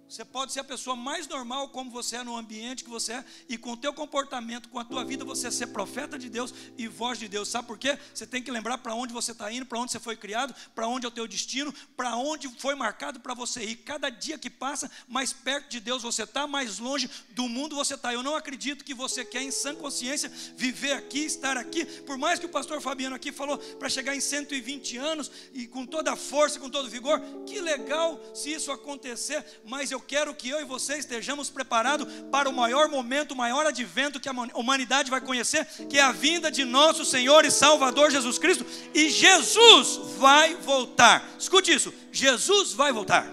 Você 0.09 0.23
pode 0.23 0.53
ser 0.53 0.61
a 0.61 0.63
pessoa 0.63 0.95
mais 0.95 1.27
normal 1.27 1.67
como 1.69 1.91
você 1.91 2.15
é 2.15 2.23
no 2.23 2.37
ambiente 2.37 2.83
que 2.83 2.89
você 2.89 3.13
é 3.13 3.25
e 3.49 3.57
com 3.57 3.73
o 3.73 3.77
teu 3.77 3.93
comportamento, 3.93 4.69
com 4.69 4.79
a 4.79 4.85
tua 4.85 5.03
vida, 5.03 5.25
você 5.25 5.51
ser 5.51 5.67
profeta 5.67 6.17
de 6.17 6.29
Deus 6.29 6.53
e 6.77 6.87
voz 6.87 7.19
de 7.19 7.27
Deus. 7.27 7.49
Sabe 7.49 7.67
por 7.67 7.77
quê? 7.77 7.99
Você 8.13 8.25
tem 8.25 8.41
que 8.41 8.49
lembrar 8.49 8.77
para 8.77 8.95
onde 8.95 9.13
você 9.13 9.33
está 9.33 9.51
indo, 9.51 9.65
para 9.65 9.77
onde 9.77 9.91
você 9.91 9.99
foi 9.99 10.15
criado, 10.15 10.55
para 10.73 10.87
onde 10.87 11.05
é 11.05 11.09
o 11.09 11.11
teu 11.11 11.27
destino, 11.27 11.73
para 11.97 12.15
onde 12.15 12.47
foi 12.57 12.73
marcado 12.73 13.19
para 13.19 13.33
você 13.33 13.63
ir. 13.65 13.75
Cada 13.77 14.09
dia 14.09 14.37
que 14.37 14.49
passa, 14.49 14.89
mais 15.09 15.33
perto 15.33 15.69
de 15.69 15.81
Deus 15.81 16.03
você 16.03 16.23
está, 16.23 16.47
mais 16.47 16.79
longe 16.79 17.09
do 17.31 17.49
mundo 17.49 17.75
você 17.75 17.95
está. 17.95 18.13
Eu 18.13 18.23
não 18.23 18.35
acredito 18.35 18.85
que 18.85 18.93
você 18.93 19.25
quer 19.25 19.41
em 19.41 19.51
sã 19.51 19.75
consciência 19.75 20.31
viver 20.55 20.93
aqui, 20.93 21.19
estar 21.19 21.57
aqui. 21.57 21.85
Por 21.85 22.17
mais 22.17 22.39
que 22.39 22.45
o 22.45 22.49
pastor 22.49 22.79
Fabiano 22.79 23.15
aqui 23.15 23.33
falou 23.33 23.57
para 23.57 23.89
chegar 23.89 24.15
em 24.15 24.21
120 24.21 24.95
anos 24.95 25.29
e 25.53 25.67
com 25.67 25.85
toda 25.85 26.13
a 26.13 26.15
força, 26.15 26.61
com 26.61 26.69
todo 26.69 26.85
o 26.85 26.89
vigor, 26.89 27.21
que 27.45 27.59
legal 27.59 28.17
se 28.33 28.53
isso 28.53 28.71
acontecer, 28.71 29.43
mas 29.65 29.91
eu 29.91 29.96
eu 29.97 30.01
quero 30.01 30.33
que 30.33 30.47
eu 30.47 30.61
e 30.61 30.63
você 30.63 30.97
estejamos 30.97 31.49
preparados 31.49 32.07
para 32.31 32.47
o 32.47 32.53
maior 32.53 32.87
momento, 32.87 33.31
o 33.31 33.35
maior 33.35 33.65
advento 33.65 34.19
que 34.19 34.29
a 34.29 34.31
humanidade 34.53 35.09
vai 35.09 35.19
conhecer, 35.19 35.65
que 35.89 35.97
é 35.97 36.01
a 36.03 36.11
vinda 36.11 36.51
de 36.51 36.63
nosso 36.63 37.03
Senhor 37.03 37.43
e 37.43 37.51
Salvador 37.51 38.11
Jesus 38.11 38.37
Cristo. 38.37 38.65
E 38.93 39.09
Jesus 39.09 39.99
vai 40.19 40.53
voltar. 40.55 41.27
Escute 41.39 41.73
isso: 41.73 41.91
Jesus 42.11 42.73
vai 42.73 42.93
voltar. 42.93 43.27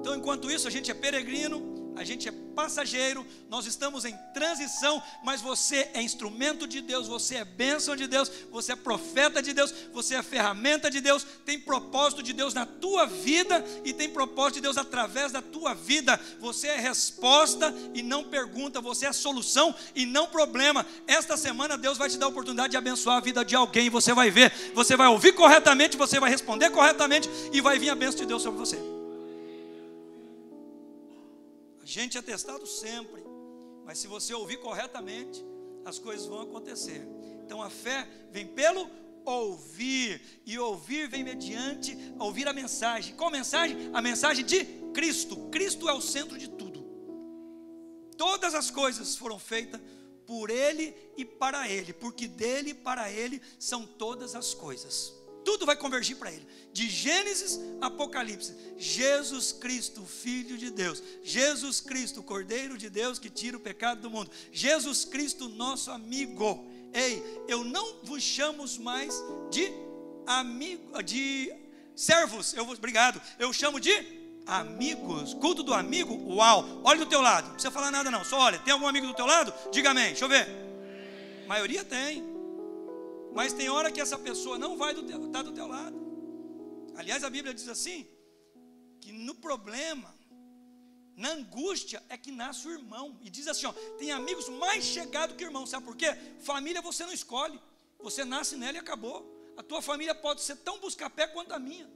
Então, 0.00 0.16
enquanto 0.16 0.50
isso, 0.50 0.66
a 0.66 0.70
gente 0.70 0.90
é 0.90 0.94
peregrino, 0.94 1.73
a 1.96 2.04
gente 2.04 2.28
é 2.28 2.32
passageiro, 2.54 3.26
nós 3.48 3.66
estamos 3.66 4.04
em 4.04 4.16
transição, 4.32 5.02
mas 5.22 5.40
você 5.40 5.90
é 5.94 6.02
instrumento 6.02 6.66
de 6.66 6.80
Deus, 6.80 7.06
você 7.06 7.36
é 7.36 7.44
bênção 7.44 7.96
de 7.96 8.06
Deus, 8.06 8.30
você 8.50 8.72
é 8.72 8.76
profeta 8.76 9.42
de 9.42 9.52
Deus, 9.52 9.74
você 9.92 10.14
é 10.14 10.22
ferramenta 10.22 10.90
de 10.90 11.00
Deus, 11.00 11.26
tem 11.44 11.58
propósito 11.58 12.22
de 12.22 12.32
Deus 12.32 12.54
na 12.54 12.64
tua 12.64 13.06
vida 13.06 13.64
e 13.84 13.92
tem 13.92 14.08
propósito 14.08 14.54
de 14.56 14.62
Deus 14.62 14.78
através 14.78 15.32
da 15.32 15.42
tua 15.42 15.74
vida. 15.74 16.18
Você 16.40 16.68
é 16.68 16.78
resposta 16.78 17.74
e 17.92 18.02
não 18.02 18.24
pergunta, 18.24 18.80
você 18.80 19.06
é 19.06 19.12
solução 19.12 19.74
e 19.94 20.06
não 20.06 20.26
problema. 20.26 20.86
Esta 21.06 21.36
semana 21.36 21.76
Deus 21.76 21.98
vai 21.98 22.08
te 22.08 22.18
dar 22.18 22.26
a 22.26 22.30
oportunidade 22.30 22.72
de 22.72 22.76
abençoar 22.76 23.18
a 23.18 23.20
vida 23.20 23.44
de 23.44 23.54
alguém, 23.54 23.90
você 23.90 24.12
vai 24.12 24.30
ver, 24.30 24.52
você 24.74 24.96
vai 24.96 25.08
ouvir 25.08 25.32
corretamente, 25.32 25.96
você 25.96 26.18
vai 26.20 26.30
responder 26.30 26.70
corretamente 26.70 27.28
e 27.52 27.60
vai 27.60 27.78
vir 27.78 27.90
a 27.90 27.94
bênção 27.94 28.20
de 28.20 28.26
Deus 28.26 28.42
sobre 28.42 28.58
você. 28.58 28.93
Gente 31.84 32.16
é 32.16 32.22
testado 32.22 32.66
sempre, 32.66 33.22
mas 33.84 33.98
se 33.98 34.06
você 34.06 34.32
ouvir 34.32 34.56
corretamente, 34.56 35.44
as 35.84 35.98
coisas 35.98 36.26
vão 36.26 36.40
acontecer. 36.40 37.06
Então 37.44 37.62
a 37.62 37.68
fé 37.68 38.08
vem 38.30 38.46
pelo 38.46 38.88
ouvir, 39.24 40.42
e 40.46 40.58
ouvir 40.58 41.08
vem 41.08 41.22
mediante 41.22 41.96
ouvir 42.18 42.48
a 42.48 42.52
mensagem. 42.52 43.14
Qual 43.14 43.30
mensagem? 43.30 43.90
A 43.92 44.00
mensagem 44.00 44.44
de 44.44 44.64
Cristo. 44.94 45.36
Cristo 45.50 45.88
é 45.88 45.92
o 45.92 46.00
centro 46.00 46.38
de 46.38 46.48
tudo. 46.48 46.82
Todas 48.16 48.54
as 48.54 48.70
coisas 48.70 49.16
foram 49.16 49.38
feitas 49.38 49.80
por 50.26 50.48
Ele 50.48 50.94
e 51.18 51.24
para 51.24 51.68
Ele, 51.68 51.92
porque 51.92 52.26
dele 52.26 52.70
e 52.70 52.74
para 52.74 53.10
Ele 53.10 53.42
são 53.58 53.86
todas 53.86 54.34
as 54.34 54.54
coisas 54.54 55.23
tudo 55.44 55.66
vai 55.66 55.76
convergir 55.76 56.16
para 56.16 56.32
Ele. 56.32 56.46
De 56.72 56.88
Gênesis 56.88 57.60
a 57.80 57.86
Apocalipse, 57.86 58.54
Jesus 58.76 59.52
Cristo, 59.52 60.04
Filho 60.04 60.58
de 60.58 60.70
Deus, 60.70 61.02
Jesus 61.22 61.80
Cristo, 61.80 62.22
Cordeiro 62.22 62.76
de 62.76 62.90
Deus 62.90 63.18
que 63.18 63.30
tira 63.30 63.56
o 63.56 63.60
pecado 63.60 64.00
do 64.00 64.10
mundo, 64.10 64.30
Jesus 64.50 65.04
Cristo, 65.04 65.48
nosso 65.48 65.90
amigo. 65.90 66.66
Ei, 66.92 67.22
eu 67.46 67.62
não 67.62 68.00
vos 68.02 68.22
chamo 68.22 68.64
mais 68.80 69.14
de 69.50 69.72
amigo, 70.26 71.02
de 71.02 71.52
servos, 71.94 72.54
eu 72.54 72.68
obrigado, 72.68 73.20
eu 73.38 73.52
chamo 73.52 73.78
de 73.78 73.92
amigos. 74.46 75.34
Culto 75.34 75.62
do 75.62 75.74
amigo, 75.74 76.14
uau, 76.34 76.80
olha 76.82 76.98
do 76.98 77.06
teu 77.06 77.20
lado, 77.20 77.46
não 77.46 77.54
precisa 77.54 77.70
falar 77.70 77.90
nada 77.90 78.10
não, 78.10 78.24
só 78.24 78.38
olha, 78.38 78.58
tem 78.58 78.72
algum 78.72 78.88
amigo 78.88 79.06
do 79.06 79.14
teu 79.14 79.26
lado? 79.26 79.52
Diga 79.70 79.90
amém, 79.90 80.08
deixa 80.08 80.24
eu 80.24 80.28
ver. 80.28 80.48
A 81.44 81.46
maioria 81.46 81.84
tem. 81.84 82.33
Mas 83.34 83.52
tem 83.52 83.68
hora 83.68 83.90
que 83.90 84.00
essa 84.00 84.18
pessoa 84.18 84.58
não 84.58 84.76
vai 84.76 84.92
estar 84.92 85.18
do, 85.18 85.28
tá 85.28 85.42
do 85.42 85.52
teu 85.52 85.66
lado. 85.66 85.96
Aliás, 86.96 87.24
a 87.24 87.30
Bíblia 87.30 87.52
diz 87.52 87.68
assim: 87.68 88.06
que 89.00 89.10
no 89.10 89.34
problema, 89.34 90.14
na 91.16 91.30
angústia, 91.32 92.02
é 92.08 92.16
que 92.16 92.30
nasce 92.30 92.66
o 92.68 92.70
irmão. 92.70 93.18
E 93.20 93.28
diz 93.28 93.48
assim: 93.48 93.66
ó, 93.66 93.72
tem 93.98 94.12
amigos 94.12 94.48
mais 94.48 94.84
chegados 94.84 95.36
que 95.36 95.44
irmão. 95.44 95.66
Sabe 95.66 95.84
por 95.84 95.96
quê? 95.96 96.14
Família 96.40 96.80
você 96.80 97.04
não 97.04 97.12
escolhe. 97.12 97.60
Você 97.98 98.24
nasce 98.24 98.56
nela 98.56 98.76
e 98.76 98.80
acabou. 98.80 99.18
A 99.56 99.62
tua 99.62 99.82
família 99.82 100.14
pode 100.14 100.40
ser 100.42 100.56
tão 100.56 100.78
busca-pé 100.78 101.26
quanto 101.26 101.52
a 101.52 101.58
minha 101.58 101.88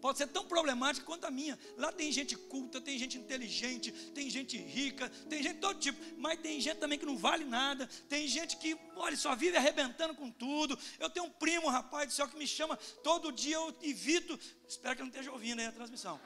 pode 0.00 0.18
ser 0.18 0.26
tão 0.26 0.44
problemática 0.44 1.04
quanto 1.04 1.26
a 1.26 1.30
minha. 1.30 1.58
Lá 1.76 1.92
tem 1.92 2.10
gente 2.10 2.36
culta, 2.36 2.80
tem 2.80 2.98
gente 2.98 3.18
inteligente, 3.18 3.92
tem 4.14 4.28
gente 4.30 4.56
rica, 4.56 5.08
tem 5.28 5.42
gente 5.42 5.54
de 5.54 5.60
todo 5.60 5.78
tipo, 5.78 6.00
mas 6.18 6.40
tem 6.40 6.60
gente 6.60 6.78
também 6.78 6.98
que 6.98 7.06
não 7.06 7.16
vale 7.16 7.44
nada, 7.44 7.88
tem 8.08 8.26
gente 8.26 8.56
que, 8.56 8.76
olha, 8.96 9.16
só 9.16 9.34
vive 9.34 9.56
arrebentando 9.56 10.14
com 10.14 10.30
tudo. 10.30 10.78
Eu 10.98 11.10
tenho 11.10 11.26
um 11.26 11.30
primo, 11.30 11.68
rapaz 11.68 12.08
do 12.08 12.12
céu, 12.12 12.28
que 12.28 12.36
me 12.36 12.46
chama 12.46 12.76
todo 13.02 13.30
dia, 13.30 13.56
eu 13.56 13.76
evito, 13.82 14.38
espero 14.66 14.96
que 14.96 15.02
não 15.02 15.08
esteja 15.08 15.30
ouvindo 15.30 15.60
aí 15.60 15.66
a 15.66 15.72
transmissão. 15.72 16.20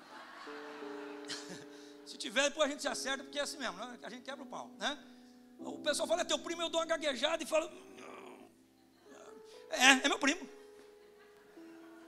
se 2.07 2.17
tiver, 2.17 2.45
depois 2.45 2.69
a 2.69 2.71
gente 2.71 2.83
se 2.83 2.89
acerta, 2.89 3.25
porque 3.25 3.39
é 3.39 3.43
assim 3.43 3.59
mesmo, 3.59 3.77
né? 3.77 3.99
a 4.03 4.11
gente 4.11 4.23
quebra 4.23 4.45
o 4.45 4.47
pau, 4.47 4.71
né? 4.79 4.99
O 5.59 5.79
pessoal 5.79 6.07
fala, 6.07 6.23
é 6.23 6.25
teu 6.25 6.39
primo, 6.39 6.63
eu 6.63 6.69
dou 6.69 6.81
uma 6.81 6.87
gaguejada 6.87 7.43
e 7.43 7.47
falo, 7.47 7.71
é, 9.71 10.05
é 10.05 10.09
meu 10.09 10.19
primo. 10.19 10.49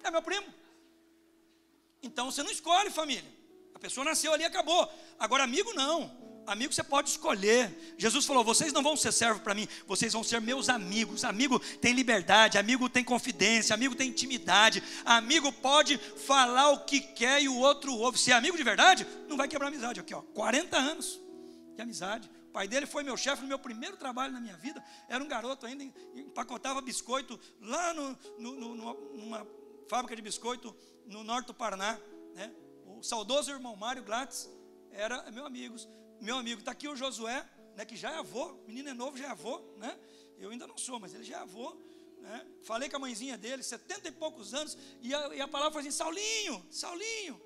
É 0.02 0.10
meu 0.10 0.22
primo. 0.22 0.65
Então 2.02 2.30
você 2.30 2.42
não 2.42 2.50
escolhe 2.50 2.90
família. 2.90 3.36
A 3.74 3.78
pessoa 3.78 4.04
nasceu 4.04 4.32
ali 4.32 4.42
e 4.42 4.46
acabou. 4.46 4.90
Agora, 5.18 5.44
amigo 5.44 5.72
não. 5.74 6.26
Amigo 6.46 6.72
você 6.72 6.82
pode 6.82 7.10
escolher. 7.10 7.94
Jesus 7.98 8.24
falou: 8.24 8.44
vocês 8.44 8.72
não 8.72 8.82
vão 8.82 8.96
ser 8.96 9.12
servos 9.12 9.42
para 9.42 9.54
mim, 9.54 9.66
vocês 9.86 10.12
vão 10.12 10.22
ser 10.22 10.40
meus 10.40 10.68
amigos. 10.68 11.24
Amigo 11.24 11.58
tem 11.58 11.92
liberdade, 11.92 12.56
amigo 12.56 12.88
tem 12.88 13.02
confidência, 13.02 13.74
amigo 13.74 13.94
tem 13.94 14.08
intimidade. 14.08 14.82
Amigo 15.04 15.52
pode 15.52 15.98
falar 15.98 16.70
o 16.70 16.84
que 16.84 17.00
quer 17.00 17.42
e 17.42 17.48
o 17.48 17.56
outro 17.56 17.92
ouve. 17.94 18.18
Se 18.18 18.30
é 18.30 18.34
amigo 18.34 18.56
de 18.56 18.62
verdade, 18.62 19.06
não 19.28 19.36
vai 19.36 19.48
quebrar 19.48 19.68
amizade. 19.68 19.98
Aqui, 19.98 20.14
ó, 20.14 20.22
40 20.22 20.76
anos 20.76 21.20
de 21.74 21.82
amizade. 21.82 22.30
O 22.48 22.52
pai 22.52 22.68
dele 22.68 22.86
foi 22.86 23.02
meu 23.02 23.16
chefe 23.16 23.42
no 23.42 23.48
meu 23.48 23.58
primeiro 23.58 23.96
trabalho 23.96 24.32
na 24.32 24.40
minha 24.40 24.56
vida. 24.56 24.82
Era 25.08 25.22
um 25.22 25.28
garoto 25.28 25.66
ainda, 25.66 25.84
empacotava 26.14 26.80
biscoito 26.80 27.38
lá 27.60 27.92
no, 27.92 28.18
no, 28.38 28.74
no, 28.74 28.94
numa 29.14 29.46
fábrica 29.88 30.16
de 30.16 30.22
biscoito 30.22 30.74
no 31.06 31.22
norte 31.24 31.46
do 31.46 31.54
Paraná, 31.54 31.98
né? 32.34 32.52
O 32.84 33.02
saudoso 33.02 33.50
irmão 33.50 33.76
Mário 33.76 34.02
Glatz 34.02 34.50
era 34.90 35.30
meu 35.30 35.46
amigo. 35.46 35.76
Meu 36.20 36.36
amigo, 36.38 36.60
está 36.60 36.72
aqui 36.72 36.88
o 36.88 36.96
Josué, 36.96 37.46
né, 37.76 37.84
que 37.84 37.96
já 37.96 38.10
é 38.10 38.18
avô, 38.18 38.54
menino 38.66 38.88
é 38.88 38.94
novo, 38.94 39.16
já 39.16 39.26
é 39.26 39.30
avô, 39.30 39.60
né? 39.76 39.98
Eu 40.38 40.50
ainda 40.50 40.66
não 40.66 40.78
sou, 40.78 40.98
mas 40.98 41.14
ele 41.14 41.24
já 41.24 41.36
é 41.36 41.40
avô. 41.40 41.76
Né? 42.20 42.46
Falei 42.62 42.88
com 42.88 42.96
a 42.96 42.98
mãezinha 42.98 43.36
dele, 43.36 43.62
setenta 43.62 44.08
e 44.08 44.12
poucos 44.12 44.54
anos, 44.54 44.76
e 45.00 45.14
a, 45.14 45.34
e 45.34 45.40
a 45.40 45.48
palavra 45.48 45.72
foi 45.72 45.82
assim: 45.82 45.90
Saulinho, 45.90 46.66
Saulinho. 46.70 47.40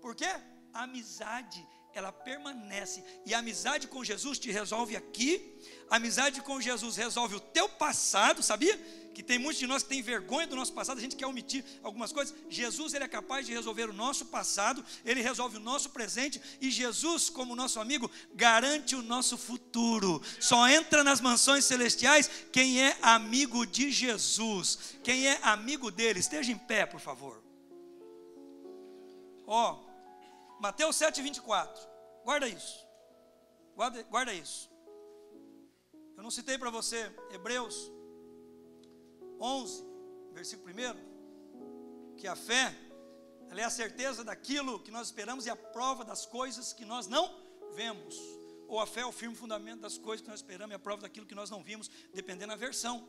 Por 0.00 0.14
quê? 0.14 0.28
A 0.72 0.84
amizade, 0.84 1.66
ela 1.92 2.12
permanece. 2.12 3.04
E 3.24 3.34
a 3.34 3.38
amizade 3.38 3.88
com 3.88 4.04
Jesus 4.04 4.38
te 4.38 4.50
resolve 4.50 4.96
aqui, 4.96 5.60
a 5.90 5.96
amizade 5.96 6.40
com 6.40 6.60
Jesus 6.60 6.96
resolve 6.96 7.36
o 7.36 7.40
teu 7.40 7.68
passado, 7.68 8.42
sabia? 8.42 8.78
Que 9.16 9.22
tem 9.22 9.38
muitos 9.38 9.58
de 9.58 9.66
nós 9.66 9.82
que 9.82 9.88
têm 9.88 10.02
vergonha 10.02 10.46
do 10.46 10.54
nosso 10.54 10.74
passado, 10.74 10.98
a 10.98 11.00
gente 11.00 11.16
quer 11.16 11.26
omitir 11.26 11.64
algumas 11.82 12.12
coisas. 12.12 12.36
Jesus, 12.50 12.92
ele 12.92 13.04
é 13.04 13.08
capaz 13.08 13.46
de 13.46 13.52
resolver 13.54 13.88
o 13.88 13.92
nosso 13.94 14.26
passado, 14.26 14.84
ele 15.06 15.22
resolve 15.22 15.56
o 15.56 15.60
nosso 15.60 15.88
presente 15.88 16.38
e 16.60 16.70
Jesus, 16.70 17.30
como 17.30 17.56
nosso 17.56 17.80
amigo, 17.80 18.10
garante 18.34 18.94
o 18.94 19.00
nosso 19.00 19.38
futuro. 19.38 20.20
Só 20.38 20.68
entra 20.68 21.02
nas 21.02 21.22
mansões 21.22 21.64
celestiais 21.64 22.28
quem 22.52 22.82
é 22.82 22.94
amigo 23.00 23.64
de 23.64 23.90
Jesus, 23.90 24.98
quem 25.02 25.26
é 25.26 25.38
amigo 25.40 25.90
dele. 25.90 26.20
Esteja 26.20 26.52
em 26.52 26.58
pé, 26.58 26.84
por 26.84 27.00
favor. 27.00 27.42
Ó, 29.46 29.80
oh, 29.80 30.60
Mateus 30.60 30.94
7:24. 30.94 31.74
Guarda 32.22 32.46
isso. 32.46 32.86
Guarda, 33.74 34.02
guarda 34.02 34.34
isso. 34.34 34.70
Eu 36.18 36.22
não 36.22 36.30
citei 36.30 36.58
para 36.58 36.68
você 36.68 37.10
Hebreus 37.30 37.95
11, 39.40 39.84
versículo 40.32 40.72
1, 40.72 42.16
que 42.16 42.26
a 42.26 42.36
fé, 42.36 42.74
é 43.50 43.64
a 43.64 43.70
certeza 43.70 44.22
daquilo 44.22 44.80
que 44.80 44.90
nós 44.90 45.08
esperamos 45.08 45.46
e 45.46 45.50
a 45.50 45.56
prova 45.56 46.04
das 46.04 46.26
coisas 46.26 46.72
que 46.72 46.84
nós 46.84 47.06
não 47.06 47.34
vemos. 47.74 48.18
Ou 48.68 48.80
a 48.80 48.86
fé 48.86 49.00
é 49.00 49.06
o 49.06 49.12
firme 49.12 49.34
fundamento 49.34 49.80
das 49.80 49.96
coisas 49.96 50.22
que 50.22 50.28
nós 50.28 50.40
esperamos 50.40 50.72
e 50.72 50.76
a 50.76 50.78
prova 50.78 51.02
daquilo 51.02 51.26
que 51.26 51.34
nós 51.34 51.50
não 51.50 51.62
vimos, 51.62 51.90
dependendo 52.12 52.48
da 52.48 52.56
versão. 52.56 53.08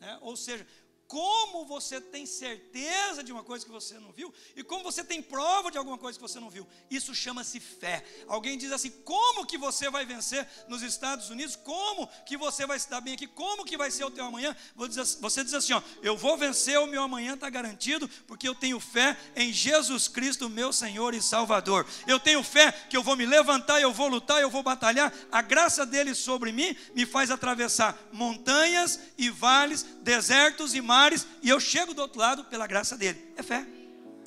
Né? 0.00 0.18
Ou 0.20 0.36
seja, 0.36 0.66
como 1.08 1.64
você 1.64 2.00
tem 2.00 2.26
certeza 2.26 3.22
de 3.22 3.32
uma 3.32 3.44
coisa 3.44 3.64
que 3.64 3.70
você 3.70 3.98
não 3.98 4.10
viu 4.12 4.32
e 4.56 4.62
como 4.62 4.82
você 4.82 5.04
tem 5.04 5.22
prova 5.22 5.70
de 5.70 5.78
alguma 5.78 5.96
coisa 5.96 6.18
que 6.18 6.22
você 6.22 6.40
não 6.40 6.50
viu. 6.50 6.66
Isso 6.90 7.14
chama-se 7.14 7.60
fé. 7.60 8.04
Alguém 8.26 8.58
diz 8.58 8.72
assim: 8.72 8.90
como 9.04 9.46
que 9.46 9.56
você 9.56 9.88
vai 9.88 10.04
vencer 10.04 10.46
nos 10.68 10.82
Estados 10.82 11.30
Unidos? 11.30 11.54
Como 11.54 12.08
que 12.24 12.36
você 12.36 12.66
vai 12.66 12.78
se 12.78 12.90
dar 12.90 13.00
bem 13.00 13.14
aqui? 13.14 13.26
Como 13.26 13.64
que 13.64 13.76
vai 13.76 13.90
ser 13.90 14.04
o 14.04 14.10
teu 14.10 14.24
amanhã? 14.24 14.54
Você 14.74 15.44
diz 15.44 15.54
assim: 15.54 15.74
ó, 15.74 15.82
eu 16.02 16.16
vou 16.16 16.36
vencer, 16.36 16.78
o 16.78 16.86
meu 16.86 17.02
amanhã 17.02 17.34
está 17.34 17.48
garantido, 17.48 18.08
porque 18.26 18.48
eu 18.48 18.54
tenho 18.54 18.80
fé 18.80 19.16
em 19.36 19.52
Jesus 19.52 20.08
Cristo, 20.08 20.50
meu 20.50 20.72
Senhor 20.72 21.14
e 21.14 21.22
Salvador. 21.22 21.86
Eu 22.06 22.18
tenho 22.18 22.42
fé 22.42 22.72
que 22.72 22.96
eu 22.96 23.02
vou 23.02 23.16
me 23.16 23.26
levantar, 23.26 23.80
eu 23.80 23.92
vou 23.92 24.08
lutar, 24.08 24.42
eu 24.42 24.50
vou 24.50 24.62
batalhar. 24.62 25.12
A 25.30 25.40
graça 25.40 25.86
dele 25.86 26.14
sobre 26.14 26.50
mim 26.50 26.76
me 26.94 27.06
faz 27.06 27.30
atravessar 27.30 27.96
montanhas 28.12 28.98
e 29.16 29.30
vales, 29.30 29.84
desertos 30.02 30.74
e 30.74 30.80
mares 30.80 30.95
mares 30.96 31.26
e 31.42 31.48
eu 31.48 31.60
chego 31.60 31.92
do 31.92 32.00
outro 32.00 32.18
lado 32.18 32.44
pela 32.44 32.66
graça 32.66 32.96
dele. 32.96 33.20
É 33.36 33.42
fé, 33.42 33.66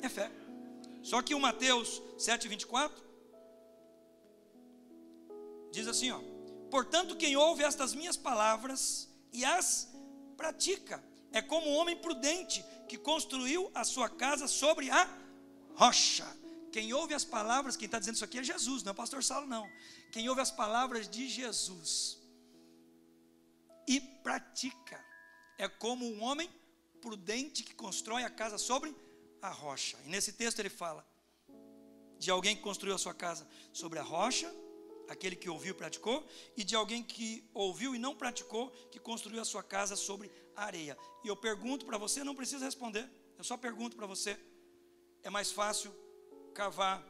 é 0.00 0.08
fé. 0.08 0.30
Só 1.02 1.20
que 1.20 1.34
o 1.34 1.40
Mateus 1.40 2.00
7,24 2.16 2.92
diz 5.72 5.86
assim: 5.88 6.10
ó, 6.12 6.20
portanto, 6.70 7.16
quem 7.16 7.36
ouve 7.36 7.64
estas 7.64 7.94
minhas 7.94 8.16
palavras 8.16 9.08
e 9.32 9.44
as 9.44 9.90
pratica, 10.36 11.02
é 11.32 11.42
como 11.42 11.68
um 11.70 11.76
homem 11.76 11.96
prudente 11.96 12.64
que 12.88 12.96
construiu 12.96 13.70
a 13.74 13.84
sua 13.84 14.08
casa 14.08 14.48
sobre 14.48 14.90
a 14.90 15.02
rocha. 15.74 16.26
Quem 16.72 16.94
ouve 16.94 17.12
as 17.14 17.24
palavras, 17.24 17.76
quem 17.76 17.86
está 17.86 17.98
dizendo 17.98 18.14
isso 18.14 18.24
aqui 18.24 18.38
é 18.38 18.44
Jesus, 18.44 18.82
não 18.82 18.90
é 18.90 18.92
o 18.92 18.96
pastor 18.96 19.22
Saulo, 19.22 19.46
não. 19.46 19.68
Quem 20.12 20.28
ouve 20.28 20.40
as 20.40 20.50
palavras 20.50 21.08
de 21.08 21.28
Jesus 21.28 22.18
e 23.86 24.00
pratica 24.00 25.04
é 25.58 25.68
como 25.68 26.06
um 26.06 26.22
homem 26.22 26.48
prudente 27.00 27.62
que 27.62 27.74
constrói 27.74 28.22
a 28.24 28.30
casa 28.30 28.58
sobre 28.58 28.94
a 29.40 29.50
rocha. 29.50 29.96
E 30.04 30.08
nesse 30.08 30.32
texto 30.32 30.58
ele 30.60 30.68
fala 30.68 31.06
de 32.18 32.30
alguém 32.30 32.54
que 32.54 32.62
construiu 32.62 32.94
a 32.94 32.98
sua 32.98 33.14
casa 33.14 33.48
sobre 33.72 33.98
a 33.98 34.02
rocha, 34.02 34.52
aquele 35.08 35.34
que 35.34 35.48
ouviu 35.48 35.72
e 35.72 35.74
praticou, 35.74 36.24
e 36.56 36.62
de 36.62 36.76
alguém 36.76 37.02
que 37.02 37.48
ouviu 37.52 37.94
e 37.94 37.98
não 37.98 38.14
praticou, 38.14 38.70
que 38.92 39.00
construiu 39.00 39.40
a 39.40 39.44
sua 39.44 39.62
casa 39.62 39.96
sobre 39.96 40.30
a 40.54 40.64
areia. 40.64 40.96
E 41.24 41.28
eu 41.28 41.36
pergunto 41.36 41.86
para 41.86 41.98
você, 41.98 42.22
não 42.22 42.34
precisa 42.34 42.64
responder, 42.64 43.10
eu 43.38 43.44
só 43.44 43.56
pergunto 43.56 43.96
para 43.96 44.06
você: 44.06 44.38
é 45.22 45.30
mais 45.30 45.50
fácil 45.50 45.92
cavar 46.54 47.04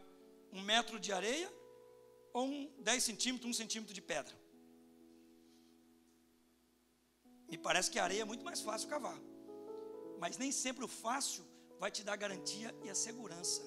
um 0.52 0.62
metro 0.62 0.98
de 0.98 1.12
areia 1.12 1.52
ou 2.32 2.46
um 2.46 2.72
10 2.78 3.02
centímetros, 3.02 3.50
um 3.50 3.52
centímetro 3.52 3.92
de 3.92 4.00
pedra? 4.00 4.34
Me 7.48 7.58
parece 7.58 7.90
que 7.90 7.98
a 7.98 8.04
areia 8.04 8.22
é 8.22 8.24
muito 8.24 8.44
mais 8.44 8.60
fácil 8.60 8.88
cavar. 8.88 9.18
Mas 10.20 10.36
nem 10.36 10.52
sempre 10.52 10.84
o 10.84 10.88
fácil 10.88 11.44
vai 11.78 11.90
te 11.90 12.04
dar 12.04 12.16
garantia 12.16 12.74
e 12.84 12.90
a 12.90 12.94
segurança. 12.94 13.62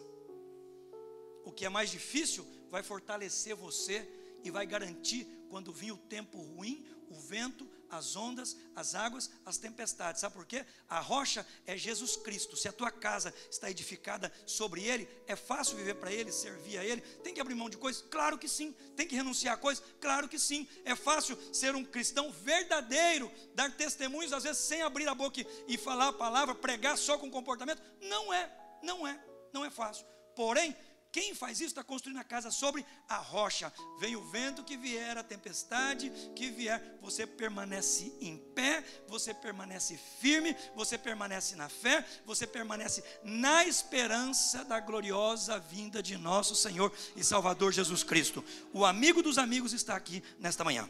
O 1.44 1.52
que 1.52 1.66
é 1.66 1.70
mais 1.70 1.90
difícil 1.90 2.46
vai 2.70 2.84
fortalecer 2.84 3.56
você 3.56 4.08
e 4.44 4.52
vai 4.52 4.66
garantir 4.66 5.28
quando 5.54 5.72
vir 5.72 5.92
o 5.92 5.98
tempo 5.98 6.40
ruim, 6.42 6.84
o 7.12 7.14
vento, 7.14 7.70
as 7.88 8.16
ondas, 8.16 8.58
as 8.76 8.96
águas, 8.96 9.30
as 9.46 9.60
tempestades. 9.60 10.20
Sabe 10.20 10.34
por 10.34 10.48
quê? 10.48 10.66
A 10.90 11.00
rocha 11.00 11.46
é 11.68 11.78
Jesus 11.78 12.16
Cristo. 12.16 12.58
Se 12.58 12.68
a 12.68 12.74
tua 12.74 12.90
casa 12.90 13.32
está 13.52 13.70
edificada 13.70 14.34
sobre 14.48 14.82
Ele, 14.84 15.08
é 15.28 15.36
fácil 15.36 15.78
viver 15.78 15.94
para 15.94 16.12
Ele, 16.12 16.32
servir 16.32 16.80
a 16.80 16.84
Ele. 16.84 17.02
Tem 17.02 17.36
que 17.36 17.40
abrir 17.40 17.54
mão 17.54 17.70
de 17.70 17.78
coisas? 17.78 18.02
Claro 18.10 18.36
que 18.40 18.50
sim. 18.50 18.72
Tem 18.96 19.08
que 19.08 19.16
renunciar 19.16 19.54
a 19.54 19.58
coisas? 19.58 19.84
Claro 20.02 20.28
que 20.28 20.40
sim. 20.40 20.68
É 20.86 20.96
fácil 20.96 21.38
ser 21.54 21.76
um 21.76 21.86
cristão 21.86 22.32
verdadeiro, 22.32 23.32
dar 23.54 23.72
testemunhos, 23.78 24.34
às 24.34 24.42
vezes 24.42 24.58
sem 24.58 24.82
abrir 24.82 25.08
a 25.08 25.14
boca 25.14 25.46
e 25.68 25.78
falar 25.78 26.08
a 26.08 26.14
palavra, 26.14 26.56
pregar 26.56 26.98
só 26.98 27.16
com 27.16 27.30
comportamento? 27.30 27.80
Não 28.02 28.34
é, 28.34 28.52
não 28.82 29.06
é, 29.06 29.24
não 29.54 29.64
é 29.64 29.70
fácil. 29.70 30.04
Porém, 30.36 30.76
quem 31.14 31.36
faz 31.36 31.60
isso 31.60 31.68
está 31.68 31.84
construindo 31.84 32.18
a 32.18 32.24
casa 32.24 32.50
sobre 32.50 32.84
a 33.08 33.18
rocha. 33.18 33.72
Vem 34.00 34.16
o 34.16 34.24
vento 34.32 34.64
que 34.64 34.76
vier, 34.76 35.16
a 35.16 35.22
tempestade 35.22 36.12
que 36.36 36.50
vier, 36.50 36.98
você 37.00 37.28
permanece 37.28 38.12
em 38.20 38.36
pé, 38.36 38.84
você 39.08 39.32
permanece 39.32 39.96
firme, 40.20 40.56
você 40.76 40.98
permanece 40.98 41.56
na 41.56 41.70
fé, 41.70 42.04
você 42.26 42.48
permanece 42.48 43.04
na 43.24 43.64
esperança 43.64 44.66
da 44.66 44.80
gloriosa 44.80 45.60
vinda 45.60 46.02
de 46.02 46.18
nosso 46.18 46.56
Senhor 46.56 46.92
e 47.16 47.24
Salvador 47.24 47.72
Jesus 47.72 48.04
Cristo. 48.04 48.44
O 48.74 48.84
amigo 48.84 49.22
dos 49.22 49.38
amigos 49.38 49.72
está 49.72 49.96
aqui 49.96 50.24
nesta 50.40 50.64
manhã. 50.64 50.90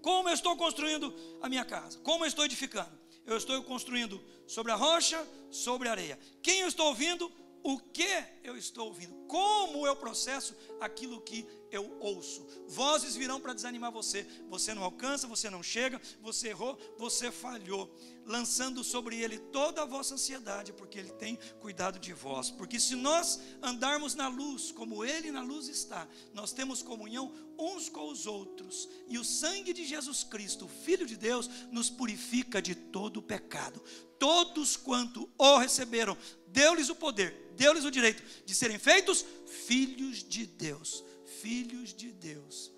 Como 0.00 0.28
eu 0.28 0.34
estou 0.34 0.56
construindo 0.56 1.12
a 1.42 1.48
minha 1.48 1.64
casa? 1.64 1.98
Como 1.98 2.24
eu 2.24 2.28
estou 2.28 2.44
edificando? 2.44 2.96
Eu 3.26 3.36
estou 3.36 3.60
construindo 3.64 4.22
sobre 4.46 4.70
a 4.70 4.76
rocha, 4.76 5.26
sobre 5.50 5.88
a 5.88 5.90
areia. 5.90 6.16
Quem 6.40 6.60
eu 6.60 6.68
estou 6.68 6.86
ouvindo? 6.86 7.32
o 7.64 7.78
que 7.78 8.22
eu 8.44 8.58
estou 8.58 8.88
ouvindo, 8.88 9.14
como 9.26 9.86
eu 9.86 9.96
processo 9.96 10.54
aquilo 10.78 11.22
que 11.22 11.48
eu 11.70 11.96
ouço. 11.98 12.46
Vozes 12.68 13.16
virão 13.16 13.40
para 13.40 13.54
desanimar 13.54 13.90
você. 13.90 14.26
Você 14.50 14.74
não 14.74 14.84
alcança, 14.84 15.26
você 15.26 15.48
não 15.48 15.62
chega, 15.62 16.00
você 16.20 16.48
errou, 16.48 16.78
você 16.98 17.32
falhou, 17.32 17.92
lançando 18.26 18.84
sobre 18.84 19.18
ele 19.18 19.38
toda 19.38 19.82
a 19.82 19.86
vossa 19.86 20.14
ansiedade, 20.14 20.74
porque 20.74 20.98
ele 20.98 21.10
tem 21.12 21.38
cuidado 21.58 21.98
de 21.98 22.12
vós. 22.12 22.50
Porque 22.50 22.78
se 22.78 22.94
nós 22.94 23.40
andarmos 23.62 24.14
na 24.14 24.28
luz, 24.28 24.70
como 24.70 25.02
ele 25.02 25.32
na 25.32 25.42
luz 25.42 25.68
está, 25.68 26.06
nós 26.34 26.52
temos 26.52 26.82
comunhão 26.82 27.32
uns 27.58 27.88
com 27.88 28.10
os 28.10 28.26
outros, 28.26 28.88
e 29.08 29.16
o 29.16 29.24
sangue 29.24 29.72
de 29.72 29.86
Jesus 29.86 30.22
Cristo, 30.22 30.68
Filho 30.68 31.06
de 31.06 31.16
Deus, 31.16 31.48
nos 31.72 31.88
purifica 31.88 32.60
de 32.60 32.74
todo 32.74 33.18
o 33.18 33.22
pecado. 33.22 33.82
Todos 34.18 34.76
quanto 34.76 35.28
o 35.38 35.58
receberam, 35.58 36.16
deu-lhes 36.46 36.90
o 36.90 36.94
poder 36.94 37.44
deu-lhes 37.56 37.84
o 37.84 37.90
direito 37.90 38.22
de 38.44 38.54
serem 38.54 38.78
feitos 38.78 39.24
filhos 39.66 40.22
de 40.22 40.46
Deus. 40.46 41.04
Filhos 41.40 41.92
de 41.92 42.12
Deus. 42.12 42.72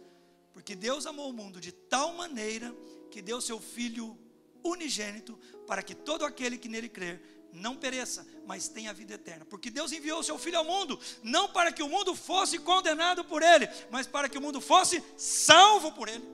Porque 0.53 0.75
Deus 0.75 1.07
amou 1.07 1.31
o 1.31 1.33
mundo 1.33 1.61
de 1.61 1.73
tal 1.73 2.15
maneira 2.15 2.75
que 3.11 3.23
deu 3.23 3.41
seu 3.41 3.61
Filho 3.61 4.19
unigênito 4.65 5.39
para 5.67 5.83
que 5.83 5.95
todo 5.95 6.25
aquele 6.25 6.59
que 6.59 6.69
nele 6.69 6.89
crer 6.89 7.23
não 7.53 7.77
pereça, 7.77 8.27
mas 8.47 8.69
tenha 8.69 8.93
vida 8.93 9.15
eterna. 9.15 9.45
Porque 9.45 9.71
Deus 9.71 9.93
enviou 9.93 10.21
o 10.21 10.23
seu 10.23 10.39
Filho 10.39 10.59
ao 10.59 10.65
mundo, 10.65 10.99
não 11.23 11.49
para 11.49 11.73
que 11.73 11.83
o 11.83 11.89
mundo 11.89 12.15
fosse 12.15 12.59
condenado 12.59 13.25
por 13.25 13.43
ele, 13.43 13.69
mas 13.91 14.07
para 14.07 14.29
que 14.29 14.39
o 14.39 14.41
mundo 14.41 14.61
fosse 14.61 15.03
salvo 15.17 15.93
por 15.93 16.09
ele. 16.09 16.25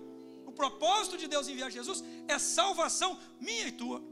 O 0.46 0.52
propósito 0.52 1.16
de 1.16 1.26
Deus 1.26 1.48
enviar 1.48 1.70
Jesus 1.70 2.02
é 2.28 2.38
salvação 2.38 3.18
minha 3.40 3.68
e 3.68 3.72
tua. 3.72 4.11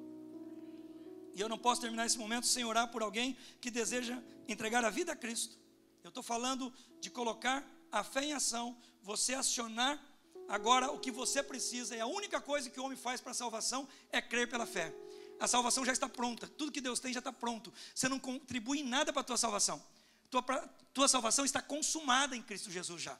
E 1.40 1.42
eu 1.42 1.48
não 1.48 1.56
posso 1.56 1.80
terminar 1.80 2.04
esse 2.04 2.18
momento 2.18 2.46
sem 2.46 2.66
orar 2.66 2.88
por 2.88 3.00
alguém 3.00 3.34
que 3.62 3.70
deseja 3.70 4.22
entregar 4.46 4.84
a 4.84 4.90
vida 4.90 5.12
a 5.12 5.16
Cristo. 5.16 5.58
Eu 6.04 6.10
estou 6.10 6.22
falando 6.22 6.70
de 7.00 7.08
colocar 7.08 7.66
a 7.90 8.04
fé 8.04 8.22
em 8.24 8.34
ação, 8.34 8.76
você 9.02 9.32
acionar 9.32 9.98
agora 10.46 10.92
o 10.92 10.98
que 10.98 11.10
você 11.10 11.42
precisa, 11.42 11.96
e 11.96 12.00
a 12.00 12.04
única 12.04 12.42
coisa 12.42 12.68
que 12.68 12.78
o 12.78 12.84
homem 12.84 12.98
faz 12.98 13.22
para 13.22 13.30
a 13.30 13.34
salvação 13.34 13.88
é 14.12 14.20
crer 14.20 14.50
pela 14.50 14.66
fé. 14.66 14.94
A 15.40 15.48
salvação 15.48 15.82
já 15.82 15.94
está 15.94 16.10
pronta, 16.10 16.46
tudo 16.46 16.70
que 16.70 16.78
Deus 16.78 17.00
tem 17.00 17.10
já 17.10 17.20
está 17.20 17.32
pronto. 17.32 17.72
Você 17.94 18.06
não 18.06 18.18
contribui 18.18 18.80
em 18.80 18.84
nada 18.84 19.10
para 19.10 19.22
a 19.22 19.24
tua 19.24 19.38
salvação. 19.38 19.82
Tua, 20.28 20.42
tua 20.92 21.08
salvação 21.08 21.46
está 21.46 21.62
consumada 21.62 22.36
em 22.36 22.42
Cristo 22.42 22.70
Jesus 22.70 23.00
já. 23.00 23.18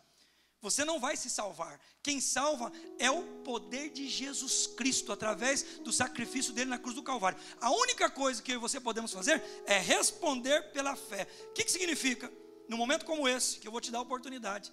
Você 0.60 0.84
não 0.84 1.00
vai 1.00 1.16
se 1.16 1.30
salvar. 1.30 1.80
Quem 2.02 2.20
salva 2.20 2.70
é 2.98 3.10
o 3.10 3.22
poder 3.42 3.90
de 3.90 4.08
Jesus 4.08 4.66
Cristo, 4.66 5.10
através 5.12 5.78
do 5.80 5.92
sacrifício 5.92 6.52
dele 6.52 6.70
na 6.70 6.78
cruz 6.78 6.94
do 6.94 7.02
Calvário. 7.02 7.38
A 7.60 7.70
única 7.70 8.10
coisa 8.10 8.42
que 8.42 8.52
eu 8.52 8.56
e 8.56 8.60
você 8.60 8.78
podemos 8.78 9.12
fazer 9.12 9.42
é 9.64 9.78
responder 9.78 10.72
pela 10.72 10.94
fé. 10.96 11.26
O 11.50 11.52
que, 11.52 11.64
que 11.64 11.72
significa? 11.72 12.30
Num 12.68 12.76
momento 12.76 13.04
como 13.04 13.28
esse, 13.28 13.58
que 13.58 13.66
eu 13.66 13.72
vou 13.72 13.80
te 13.80 13.90
dar 13.90 13.98
a 13.98 14.02
oportunidade, 14.02 14.70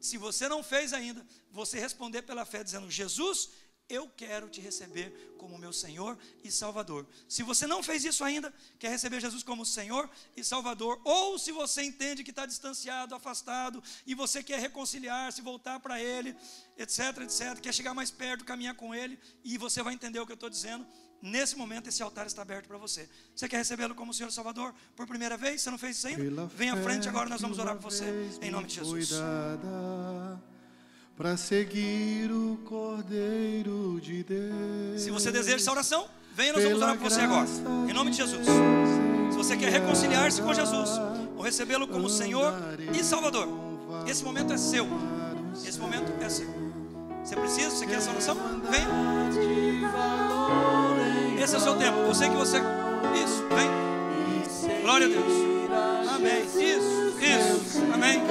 se 0.00 0.18
você 0.18 0.48
não 0.48 0.62
fez 0.62 0.92
ainda, 0.92 1.26
você 1.50 1.78
responder 1.78 2.22
pela 2.22 2.44
fé, 2.44 2.62
dizendo: 2.62 2.90
Jesus, 2.90 3.50
eu 3.88 4.08
quero 4.16 4.48
te 4.48 4.60
receber 4.60 5.34
como 5.38 5.58
meu 5.58 5.72
Senhor 5.72 6.18
e 6.42 6.50
Salvador. 6.50 7.06
Se 7.28 7.42
você 7.42 7.66
não 7.66 7.82
fez 7.82 8.04
isso 8.04 8.24
ainda, 8.24 8.52
quer 8.78 8.90
receber 8.90 9.20
Jesus 9.20 9.42
como 9.42 9.64
Senhor 9.64 10.10
e 10.36 10.42
Salvador, 10.42 11.00
ou 11.04 11.38
se 11.38 11.52
você 11.52 11.82
entende 11.82 12.24
que 12.24 12.30
está 12.30 12.46
distanciado, 12.46 13.14
afastado, 13.14 13.82
e 14.06 14.14
você 14.14 14.42
quer 14.42 14.60
reconciliar-se, 14.60 15.40
voltar 15.40 15.78
para 15.80 16.00
Ele, 16.00 16.36
etc, 16.76 17.18
etc, 17.22 17.60
quer 17.60 17.72
chegar 17.72 17.94
mais 17.94 18.10
perto, 18.10 18.44
caminhar 18.44 18.74
com 18.74 18.94
Ele, 18.94 19.18
e 19.44 19.56
você 19.56 19.82
vai 19.82 19.94
entender 19.94 20.18
o 20.18 20.26
que 20.26 20.32
eu 20.32 20.34
estou 20.34 20.50
dizendo. 20.50 20.86
Nesse 21.22 21.56
momento, 21.56 21.88
esse 21.88 22.02
altar 22.02 22.26
está 22.26 22.42
aberto 22.42 22.66
para 22.66 22.76
você. 22.76 23.08
Você 23.34 23.48
quer 23.48 23.56
recebê-lo 23.56 23.94
como 23.94 24.12
Senhor 24.12 24.28
e 24.28 24.32
Salvador 24.32 24.74
por 24.94 25.06
primeira 25.06 25.36
vez? 25.36 25.62
Você 25.62 25.70
não 25.70 25.78
fez 25.78 25.96
isso 25.96 26.06
ainda? 26.06 26.46
Vem 26.46 26.70
à 26.70 26.76
frente 26.76 27.08
agora, 27.08 27.28
nós 27.28 27.40
vamos 27.40 27.58
orar 27.58 27.74
por 27.74 27.90
você, 27.90 28.04
em 28.42 28.50
nome 28.50 28.66
de 28.66 28.74
Jesus. 28.74 29.08
Cuidada 29.08 30.55
para 31.16 31.36
seguir 31.36 32.30
o 32.30 32.58
Cordeiro 32.64 33.98
de 34.02 34.22
Deus. 34.22 35.00
Se 35.00 35.10
você 35.10 35.32
deseja 35.32 35.56
essa 35.56 35.70
oração, 35.70 36.06
venha, 36.34 36.52
nós 36.52 36.62
vamos 36.62 36.82
orar 36.82 36.96
por 36.98 37.10
você 37.10 37.20
agora, 37.22 37.48
em 37.88 37.92
nome 37.92 38.10
de 38.10 38.18
Jesus. 38.18 38.46
Se 39.30 39.36
você 39.36 39.56
quer 39.56 39.70
reconciliar-se 39.70 40.42
com 40.42 40.52
Jesus, 40.52 40.90
ou 41.34 41.42
recebê-lo 41.42 41.88
como 41.88 42.08
Senhor 42.10 42.52
e 42.94 43.02
Salvador, 43.02 43.48
esse 44.06 44.22
momento 44.22 44.52
é 44.52 44.58
seu. 44.58 44.86
Esse 45.66 45.80
momento 45.80 46.12
é 46.20 46.28
seu. 46.28 46.48
Você 47.24 47.34
precisa? 47.34 47.70
Você 47.70 47.86
quer 47.86 47.96
essa 47.96 48.10
oração? 48.10 48.36
Venha. 48.70 48.86
Esse 51.42 51.54
é 51.54 51.58
o 51.58 51.60
seu 51.60 51.76
tempo. 51.76 51.98
Eu 51.98 52.14
sei 52.14 52.28
que 52.28 52.36
você. 52.36 52.58
Isso, 52.58 53.44
vem. 53.48 54.82
Glória 54.82 55.06
a 55.06 55.10
Deus. 55.10 56.12
Amém. 56.14 56.44
Isso, 56.44 57.14
isso. 57.18 57.92
Amém. 57.92 58.22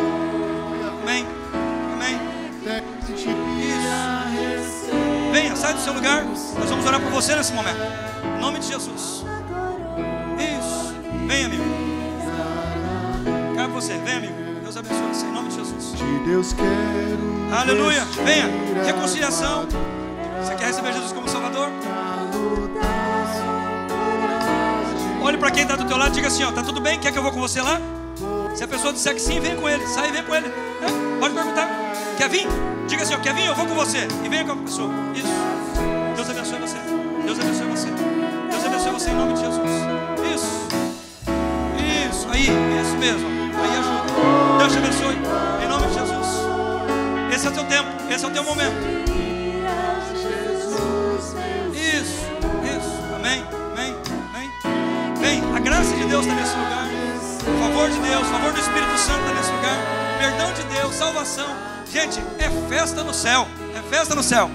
Isso. 3.14 4.90
Venha, 5.32 5.56
sai 5.56 5.74
do 5.74 5.80
seu 5.80 5.94
lugar. 5.94 6.24
Nós 6.24 6.70
vamos 6.70 6.86
orar 6.86 7.00
por 7.00 7.12
você 7.12 7.36
nesse 7.36 7.54
momento. 7.54 7.78
Em 8.38 8.42
nome 8.42 8.60
de 8.60 8.68
Jesus. 8.68 9.26
Isso. 10.38 10.96
Venha, 11.28 11.46
amigo. 11.46 11.64
Cá 13.56 13.68
você. 13.68 13.98
Venha, 13.98 14.18
amigo. 14.18 14.34
Deus 14.62 14.78
abençoe 14.78 15.08
você. 15.14 15.26
Em 15.26 15.32
nome 15.32 15.50
de 15.50 15.56
Jesus. 15.56 15.94
Aleluia. 17.52 18.06
Venha. 18.24 18.50
Reconciliação. 18.86 19.68
Você 20.42 20.56
quer 20.56 20.68
receber 20.68 20.94
Jesus 20.94 21.12
como 21.12 21.28
Salvador? 21.28 21.70
Olhe 25.22 25.38
para 25.38 25.52
quem 25.52 25.64
está 25.64 25.76
do 25.76 25.86
teu 25.86 25.98
lado 25.98 26.12
e 26.12 26.14
diga 26.14 26.28
assim: 26.28 26.44
ó, 26.44 26.52
tá 26.52 26.62
tudo 26.62 26.80
bem? 26.80 27.00
Quer 27.00 27.12
que 27.12 27.18
eu 27.18 27.24
vou 27.24 27.32
com 27.32 27.40
você 27.40 27.62
lá? 27.62 27.80
Se 28.56 28.64
a 28.64 28.68
pessoa 28.68 28.94
disser 28.94 29.14
que 29.14 29.22
sim, 29.22 29.40
vem 29.40 29.56
com 29.56 29.68
ele. 29.68 29.86
Sai 29.88 30.10
e 30.10 30.12
vem 30.12 30.24
com 30.24 30.36
ele. 30.36 30.48
É? 30.48 31.20
Pode 31.20 31.34
perguntar. 31.34 31.68
Quer 32.18 32.30
vir? 32.30 32.48
Diga 32.88 33.04
assim, 33.04 33.18
quer 33.20 33.34
vir? 33.34 33.46
Eu 33.46 33.56
vou 33.56 33.66
com 33.66 33.76
você. 33.76 34.08
E 34.24 34.30
venha 34.30 34.46
com 34.46 34.52
a 34.52 34.56
pessoa. 34.58 34.92
Isso. 35.14 35.28
Deus 36.16 36.30
abençoe 36.30 36.60
você. 36.60 36.78
Deus 37.26 37.40
abençoe 37.40 37.68
você. 37.68 37.88
Deus 38.52 38.66
abençoe 38.66 38.92
você 38.92 39.10
em 39.10 39.16
nome 39.16 39.34
de 39.34 39.40
Jesus. 39.42 39.72
Isso. 40.34 40.68
Isso. 42.10 42.28
aí, 42.32 42.42
isso 42.42 42.98
mesmo. 42.98 43.28
Aí 43.62 43.78
ajuda. 43.80 44.58
Deus 44.60 44.72
te 44.72 44.78
abençoe. 44.78 45.18
Em 45.64 45.68
nome 45.68 45.88
de 45.88 45.94
Jesus. 45.94 46.46
Esse 47.36 47.48
é 47.48 47.50
o 47.50 47.54
teu 47.54 47.66
tempo, 47.66 47.90
esse 48.10 48.24
é 48.24 48.28
o 48.30 48.32
teu 48.32 48.44
momento. 48.44 48.76
Isso, 51.74 52.24
isso. 52.64 52.94
Amém, 53.14 53.44
amém, 53.74 53.96
amém. 54.30 54.52
Vem, 55.20 55.56
a 55.56 55.60
graça 55.60 55.94
de 55.98 56.06
Deus 56.06 56.26
está 56.26 56.34
nesse 56.34 56.56
lugar. 56.56 56.88
O 57.42 57.60
favor 57.62 57.90
de 57.90 58.00
Deus, 58.00 58.22
o 58.22 58.32
favor 58.32 58.54
do 58.54 58.60
Espírito 58.60 58.98
Santo 58.98 59.20
está 59.20 59.34
nesse 59.34 59.52
lugar. 59.52 59.78
Perdão 60.18 60.54
de 60.54 60.64
Deus, 60.76 60.96
salvação. 60.96 61.48
Gente, 61.96 62.20
é 62.40 62.68
festa 62.68 63.06
no 63.06 63.14
céu. 63.14 63.48
É 63.74 63.82
festa 63.90 64.14
no 64.14 64.22
céu. 64.22 64.52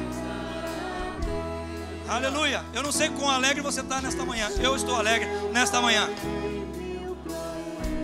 Aleluia. 2.06 2.62
Eu 2.74 2.82
não 2.82 2.92
sei 2.92 3.08
quão 3.08 3.30
alegre 3.30 3.62
você 3.62 3.80
está 3.80 3.98
nesta 3.98 4.26
manhã. 4.26 4.50
Eu 4.60 4.76
estou 4.76 4.94
alegre 4.94 5.26
nesta 5.50 5.80
manhã. 5.80 6.06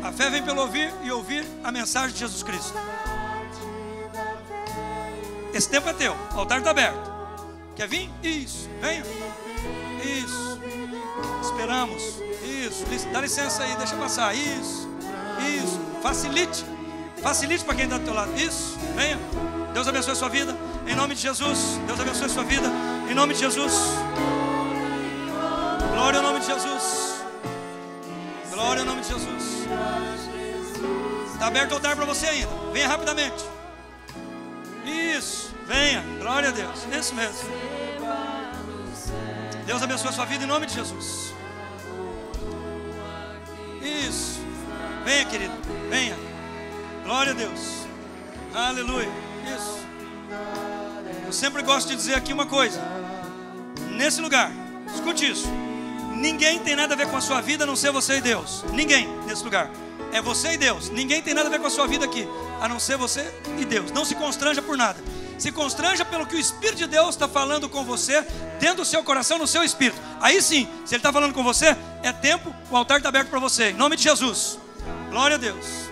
A 0.02 0.10
fé 0.10 0.30
vem 0.30 0.42
pelo 0.42 0.62
ouvir 0.62 0.90
e 1.02 1.12
ouvir 1.12 1.46
a 1.62 1.70
mensagem 1.70 2.14
de 2.14 2.20
Jesus 2.20 2.42
Cristo. 2.42 2.72
Esse 5.52 5.68
tempo 5.68 5.86
é 5.90 5.92
teu. 5.92 6.16
O 6.34 6.38
altar 6.38 6.60
está 6.60 6.70
aberto. 6.70 7.12
Quer 7.74 7.88
vir? 7.88 8.10
Isso. 8.22 8.70
Venha. 8.80 9.04
Isso. 10.02 10.58
Esperamos. 11.42 12.02
Isso. 12.42 12.86
Dá 13.12 13.20
licença 13.20 13.64
aí. 13.64 13.76
Deixa 13.76 13.96
passar. 13.96 14.34
Isso. 14.34 14.88
Isso. 15.62 15.78
Facilite. 16.02 16.75
Facilite 17.26 17.64
para 17.64 17.74
quem 17.74 17.86
está 17.86 17.98
do 17.98 18.04
teu 18.04 18.14
lado. 18.14 18.32
Isso. 18.40 18.78
Venha. 18.94 19.18
Deus 19.74 19.88
abençoe 19.88 20.12
a 20.12 20.14
sua 20.14 20.28
vida. 20.28 20.56
Em 20.86 20.94
nome 20.94 21.16
de 21.16 21.22
Jesus. 21.22 21.58
Deus 21.84 21.98
abençoe 21.98 22.26
a 22.26 22.28
sua 22.28 22.44
vida. 22.44 22.70
Em 23.10 23.14
nome 23.16 23.34
de 23.34 23.40
Jesus. 23.40 23.72
Glória 25.92 26.20
ao 26.20 26.22
nome 26.22 26.38
de 26.38 26.46
Jesus. 26.46 27.16
Glória 28.48 28.82
ao 28.82 28.86
nome 28.86 29.00
de 29.00 29.08
Jesus. 29.08 29.66
Está 31.32 31.48
aberto 31.48 31.72
o 31.72 31.74
altar 31.74 31.96
para 31.96 32.04
você 32.04 32.26
ainda. 32.26 32.48
Venha 32.72 32.86
rapidamente. 32.86 33.44
Isso. 34.84 35.52
Venha. 35.66 36.04
Glória 36.20 36.50
a 36.50 36.52
Deus. 36.52 36.86
Isso 36.96 37.12
mesmo. 37.12 37.50
Deus 39.66 39.82
abençoe 39.82 40.10
a 40.10 40.12
sua 40.12 40.26
vida 40.26 40.44
em 40.44 40.46
nome 40.46 40.66
de 40.66 40.74
Jesus. 40.74 41.34
Isso. 43.82 44.38
Venha, 45.04 45.24
querido. 45.24 45.54
Venha. 45.90 46.25
Glória 47.06 47.30
a 47.30 47.34
Deus. 47.36 47.86
Aleluia. 48.52 49.08
Isso. 49.56 49.78
Eu 51.24 51.32
sempre 51.32 51.62
gosto 51.62 51.86
de 51.86 51.94
dizer 51.94 52.16
aqui 52.16 52.32
uma 52.32 52.46
coisa. 52.46 52.82
Nesse 53.92 54.20
lugar, 54.20 54.50
escute 54.92 55.30
isso. 55.30 55.46
Ninguém 56.16 56.58
tem 56.58 56.74
nada 56.74 56.94
a 56.94 56.96
ver 56.96 57.06
com 57.06 57.16
a 57.16 57.20
sua 57.20 57.40
vida 57.40 57.62
a 57.62 57.66
não 57.66 57.76
ser 57.76 57.92
você 57.92 58.16
e 58.16 58.20
Deus. 58.20 58.64
Ninguém 58.72 59.06
nesse 59.24 59.44
lugar. 59.44 59.70
É 60.12 60.20
você 60.20 60.54
e 60.54 60.58
Deus. 60.58 60.90
Ninguém 60.90 61.22
tem 61.22 61.32
nada 61.32 61.46
a 61.46 61.50
ver 61.50 61.60
com 61.60 61.68
a 61.68 61.70
sua 61.70 61.86
vida 61.86 62.04
aqui, 62.04 62.26
a 62.60 62.68
não 62.68 62.80
ser 62.80 62.96
você 62.96 63.32
e 63.56 63.64
Deus. 63.64 63.92
Não 63.92 64.04
se 64.04 64.16
constranja 64.16 64.60
por 64.60 64.76
nada. 64.76 64.98
Se 65.38 65.52
constranja 65.52 66.04
pelo 66.04 66.26
que 66.26 66.34
o 66.34 66.40
Espírito 66.40 66.78
de 66.78 66.86
Deus 66.88 67.10
está 67.10 67.28
falando 67.28 67.68
com 67.68 67.84
você, 67.84 68.26
dentro 68.58 68.78
do 68.78 68.84
seu 68.84 69.04
coração, 69.04 69.38
no 69.38 69.46
seu 69.46 69.62
espírito. 69.62 70.00
Aí 70.20 70.42
sim, 70.42 70.68
se 70.84 70.94
Ele 70.94 70.98
está 70.98 71.12
falando 71.12 71.34
com 71.34 71.44
você, 71.44 71.76
é 72.02 72.12
tempo, 72.12 72.52
o 72.68 72.76
altar 72.76 72.96
está 72.96 73.10
aberto 73.10 73.28
para 73.28 73.38
você. 73.38 73.70
Em 73.70 73.74
nome 73.74 73.94
de 73.94 74.02
Jesus. 74.02 74.58
Glória 75.08 75.36
a 75.36 75.38
Deus. 75.38 75.86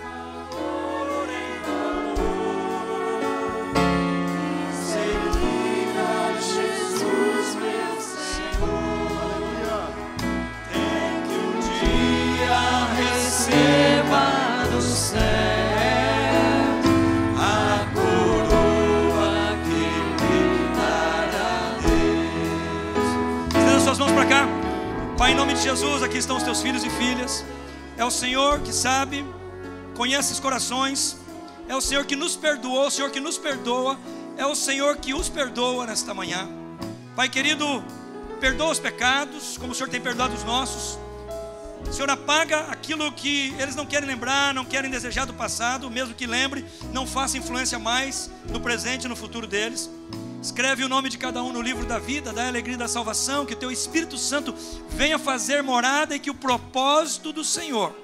Pai, 25.25 25.31
em 25.31 25.35
nome 25.35 25.55
de 25.55 25.61
Jesus, 25.61 26.03
aqui 26.03 26.19
estão 26.19 26.37
os 26.37 26.43
teus 26.43 26.61
filhos 26.61 26.83
e 26.83 26.89
filhas. 26.89 27.43
É 27.97 28.05
o 28.05 28.11
Senhor 28.11 28.59
que 28.59 28.71
sabe, 28.71 29.25
conhece 29.95 30.33
os 30.33 30.39
corações. 30.39 31.17
É 31.67 31.75
o 31.75 31.81
Senhor 31.81 32.05
que 32.05 32.15
nos 32.15 32.35
perdoou, 32.35 32.85
o 32.85 32.91
Senhor 32.91 33.09
que 33.09 33.19
nos 33.19 33.35
perdoa. 33.35 33.97
É 34.37 34.45
o 34.45 34.53
Senhor 34.53 34.97
que 34.97 35.15
os 35.15 35.27
perdoa 35.27 35.87
nesta 35.87 36.13
manhã. 36.13 36.47
Pai 37.15 37.27
querido, 37.27 37.83
perdoa 38.39 38.69
os 38.69 38.77
pecados, 38.77 39.57
como 39.57 39.71
o 39.71 39.75
Senhor 39.75 39.89
tem 39.89 39.99
perdoado 39.99 40.35
os 40.35 40.43
nossos. 40.43 40.99
Senhor, 41.91 42.09
apaga 42.09 42.61
aquilo 42.71 43.11
que 43.11 43.53
eles 43.59 43.75
não 43.75 43.85
querem 43.85 44.07
lembrar, 44.07 44.53
não 44.53 44.65
querem 44.65 44.91
desejar 44.91 45.25
do 45.25 45.33
passado, 45.33 45.89
mesmo 45.89 46.13
que 46.13 46.27
lembre, 46.27 46.65
não 46.91 47.07
faça 47.07 47.37
influência 47.37 47.79
mais 47.79 48.29
no 48.49 48.59
presente 48.59 49.05
e 49.05 49.07
no 49.07 49.15
futuro 49.15 49.47
deles. 49.47 49.89
Escreve 50.41 50.83
o 50.83 50.89
nome 50.89 51.09
de 51.09 51.17
cada 51.17 51.41
um 51.41 51.51
no 51.51 51.61
livro 51.61 51.85
da 51.85 51.97
vida, 51.97 52.31
da 52.31 52.47
alegria 52.47 52.77
da 52.77 52.87
salvação, 52.87 53.45
que 53.45 53.53
o 53.53 53.57
teu 53.57 53.71
Espírito 53.71 54.17
Santo 54.17 54.53
venha 54.89 55.17
fazer 55.17 55.63
morada 55.63 56.15
e 56.15 56.19
que 56.19 56.29
o 56.29 56.35
propósito 56.35 57.33
do 57.33 57.43
Senhor, 57.43 57.95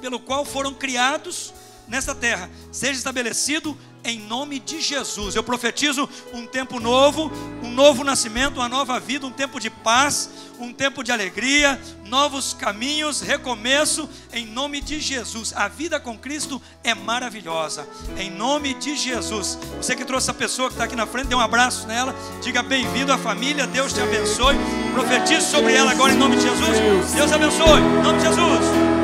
pelo 0.00 0.18
qual 0.18 0.44
foram 0.44 0.74
criados 0.74 1.54
nesta 1.86 2.14
terra, 2.14 2.50
seja 2.72 2.94
estabelecido 2.94 3.78
em 4.04 4.18
nome 4.18 4.58
de 4.58 4.80
Jesus. 4.80 5.34
Eu 5.34 5.42
profetizo 5.42 6.08
um 6.32 6.46
tempo 6.46 6.80
novo, 6.80 7.30
um 7.62 7.70
novo 7.70 8.04
nascimento, 8.04 8.56
uma 8.56 8.68
nova 8.68 8.98
vida, 8.98 9.26
um 9.26 9.30
tempo 9.30 9.60
de 9.60 9.70
paz, 9.70 10.30
um 10.58 10.72
tempo 10.72 11.02
de 11.02 11.12
alegria, 11.12 11.80
novos 12.06 12.52
caminhos, 12.52 13.20
recomeço, 13.20 14.08
em 14.32 14.46
nome 14.46 14.80
de 14.80 15.00
Jesus. 15.00 15.52
A 15.54 15.68
vida 15.68 15.98
com 15.98 16.16
Cristo 16.16 16.60
é 16.84 16.94
maravilhosa, 16.94 17.88
em 18.18 18.30
nome 18.30 18.74
de 18.74 18.96
Jesus. 18.96 19.58
Você 19.76 19.96
que 19.96 20.04
trouxe 20.04 20.30
essa 20.30 20.34
pessoa 20.34 20.68
que 20.68 20.74
está 20.74 20.84
aqui 20.84 20.96
na 20.96 21.06
frente, 21.06 21.28
dê 21.28 21.34
um 21.34 21.40
abraço 21.40 21.86
nela, 21.86 22.14
diga 22.42 22.62
bem-vindo 22.62 23.12
à 23.12 23.18
família, 23.18 23.66
Deus 23.66 23.92
te 23.92 24.00
abençoe. 24.00 24.56
Profetize 24.92 25.46
sobre 25.46 25.74
ela 25.74 25.92
agora 25.92 26.12
em 26.12 26.16
nome 26.16 26.36
de 26.36 26.42
Jesus. 26.42 27.12
Deus 27.14 27.32
abençoe, 27.32 27.80
em 27.80 28.02
nome 28.02 28.18
de 28.18 28.24
Jesus. 28.24 29.02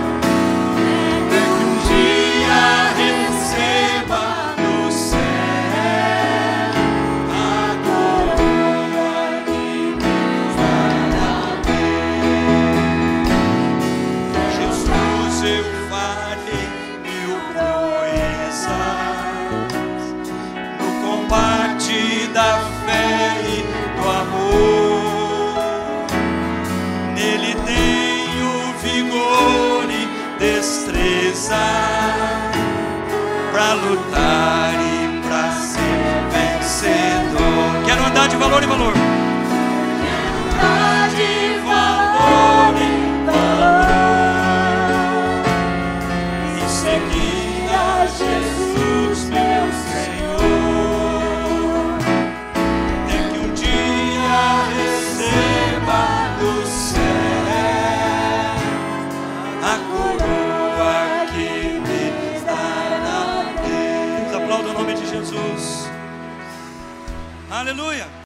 para 4.09 4.38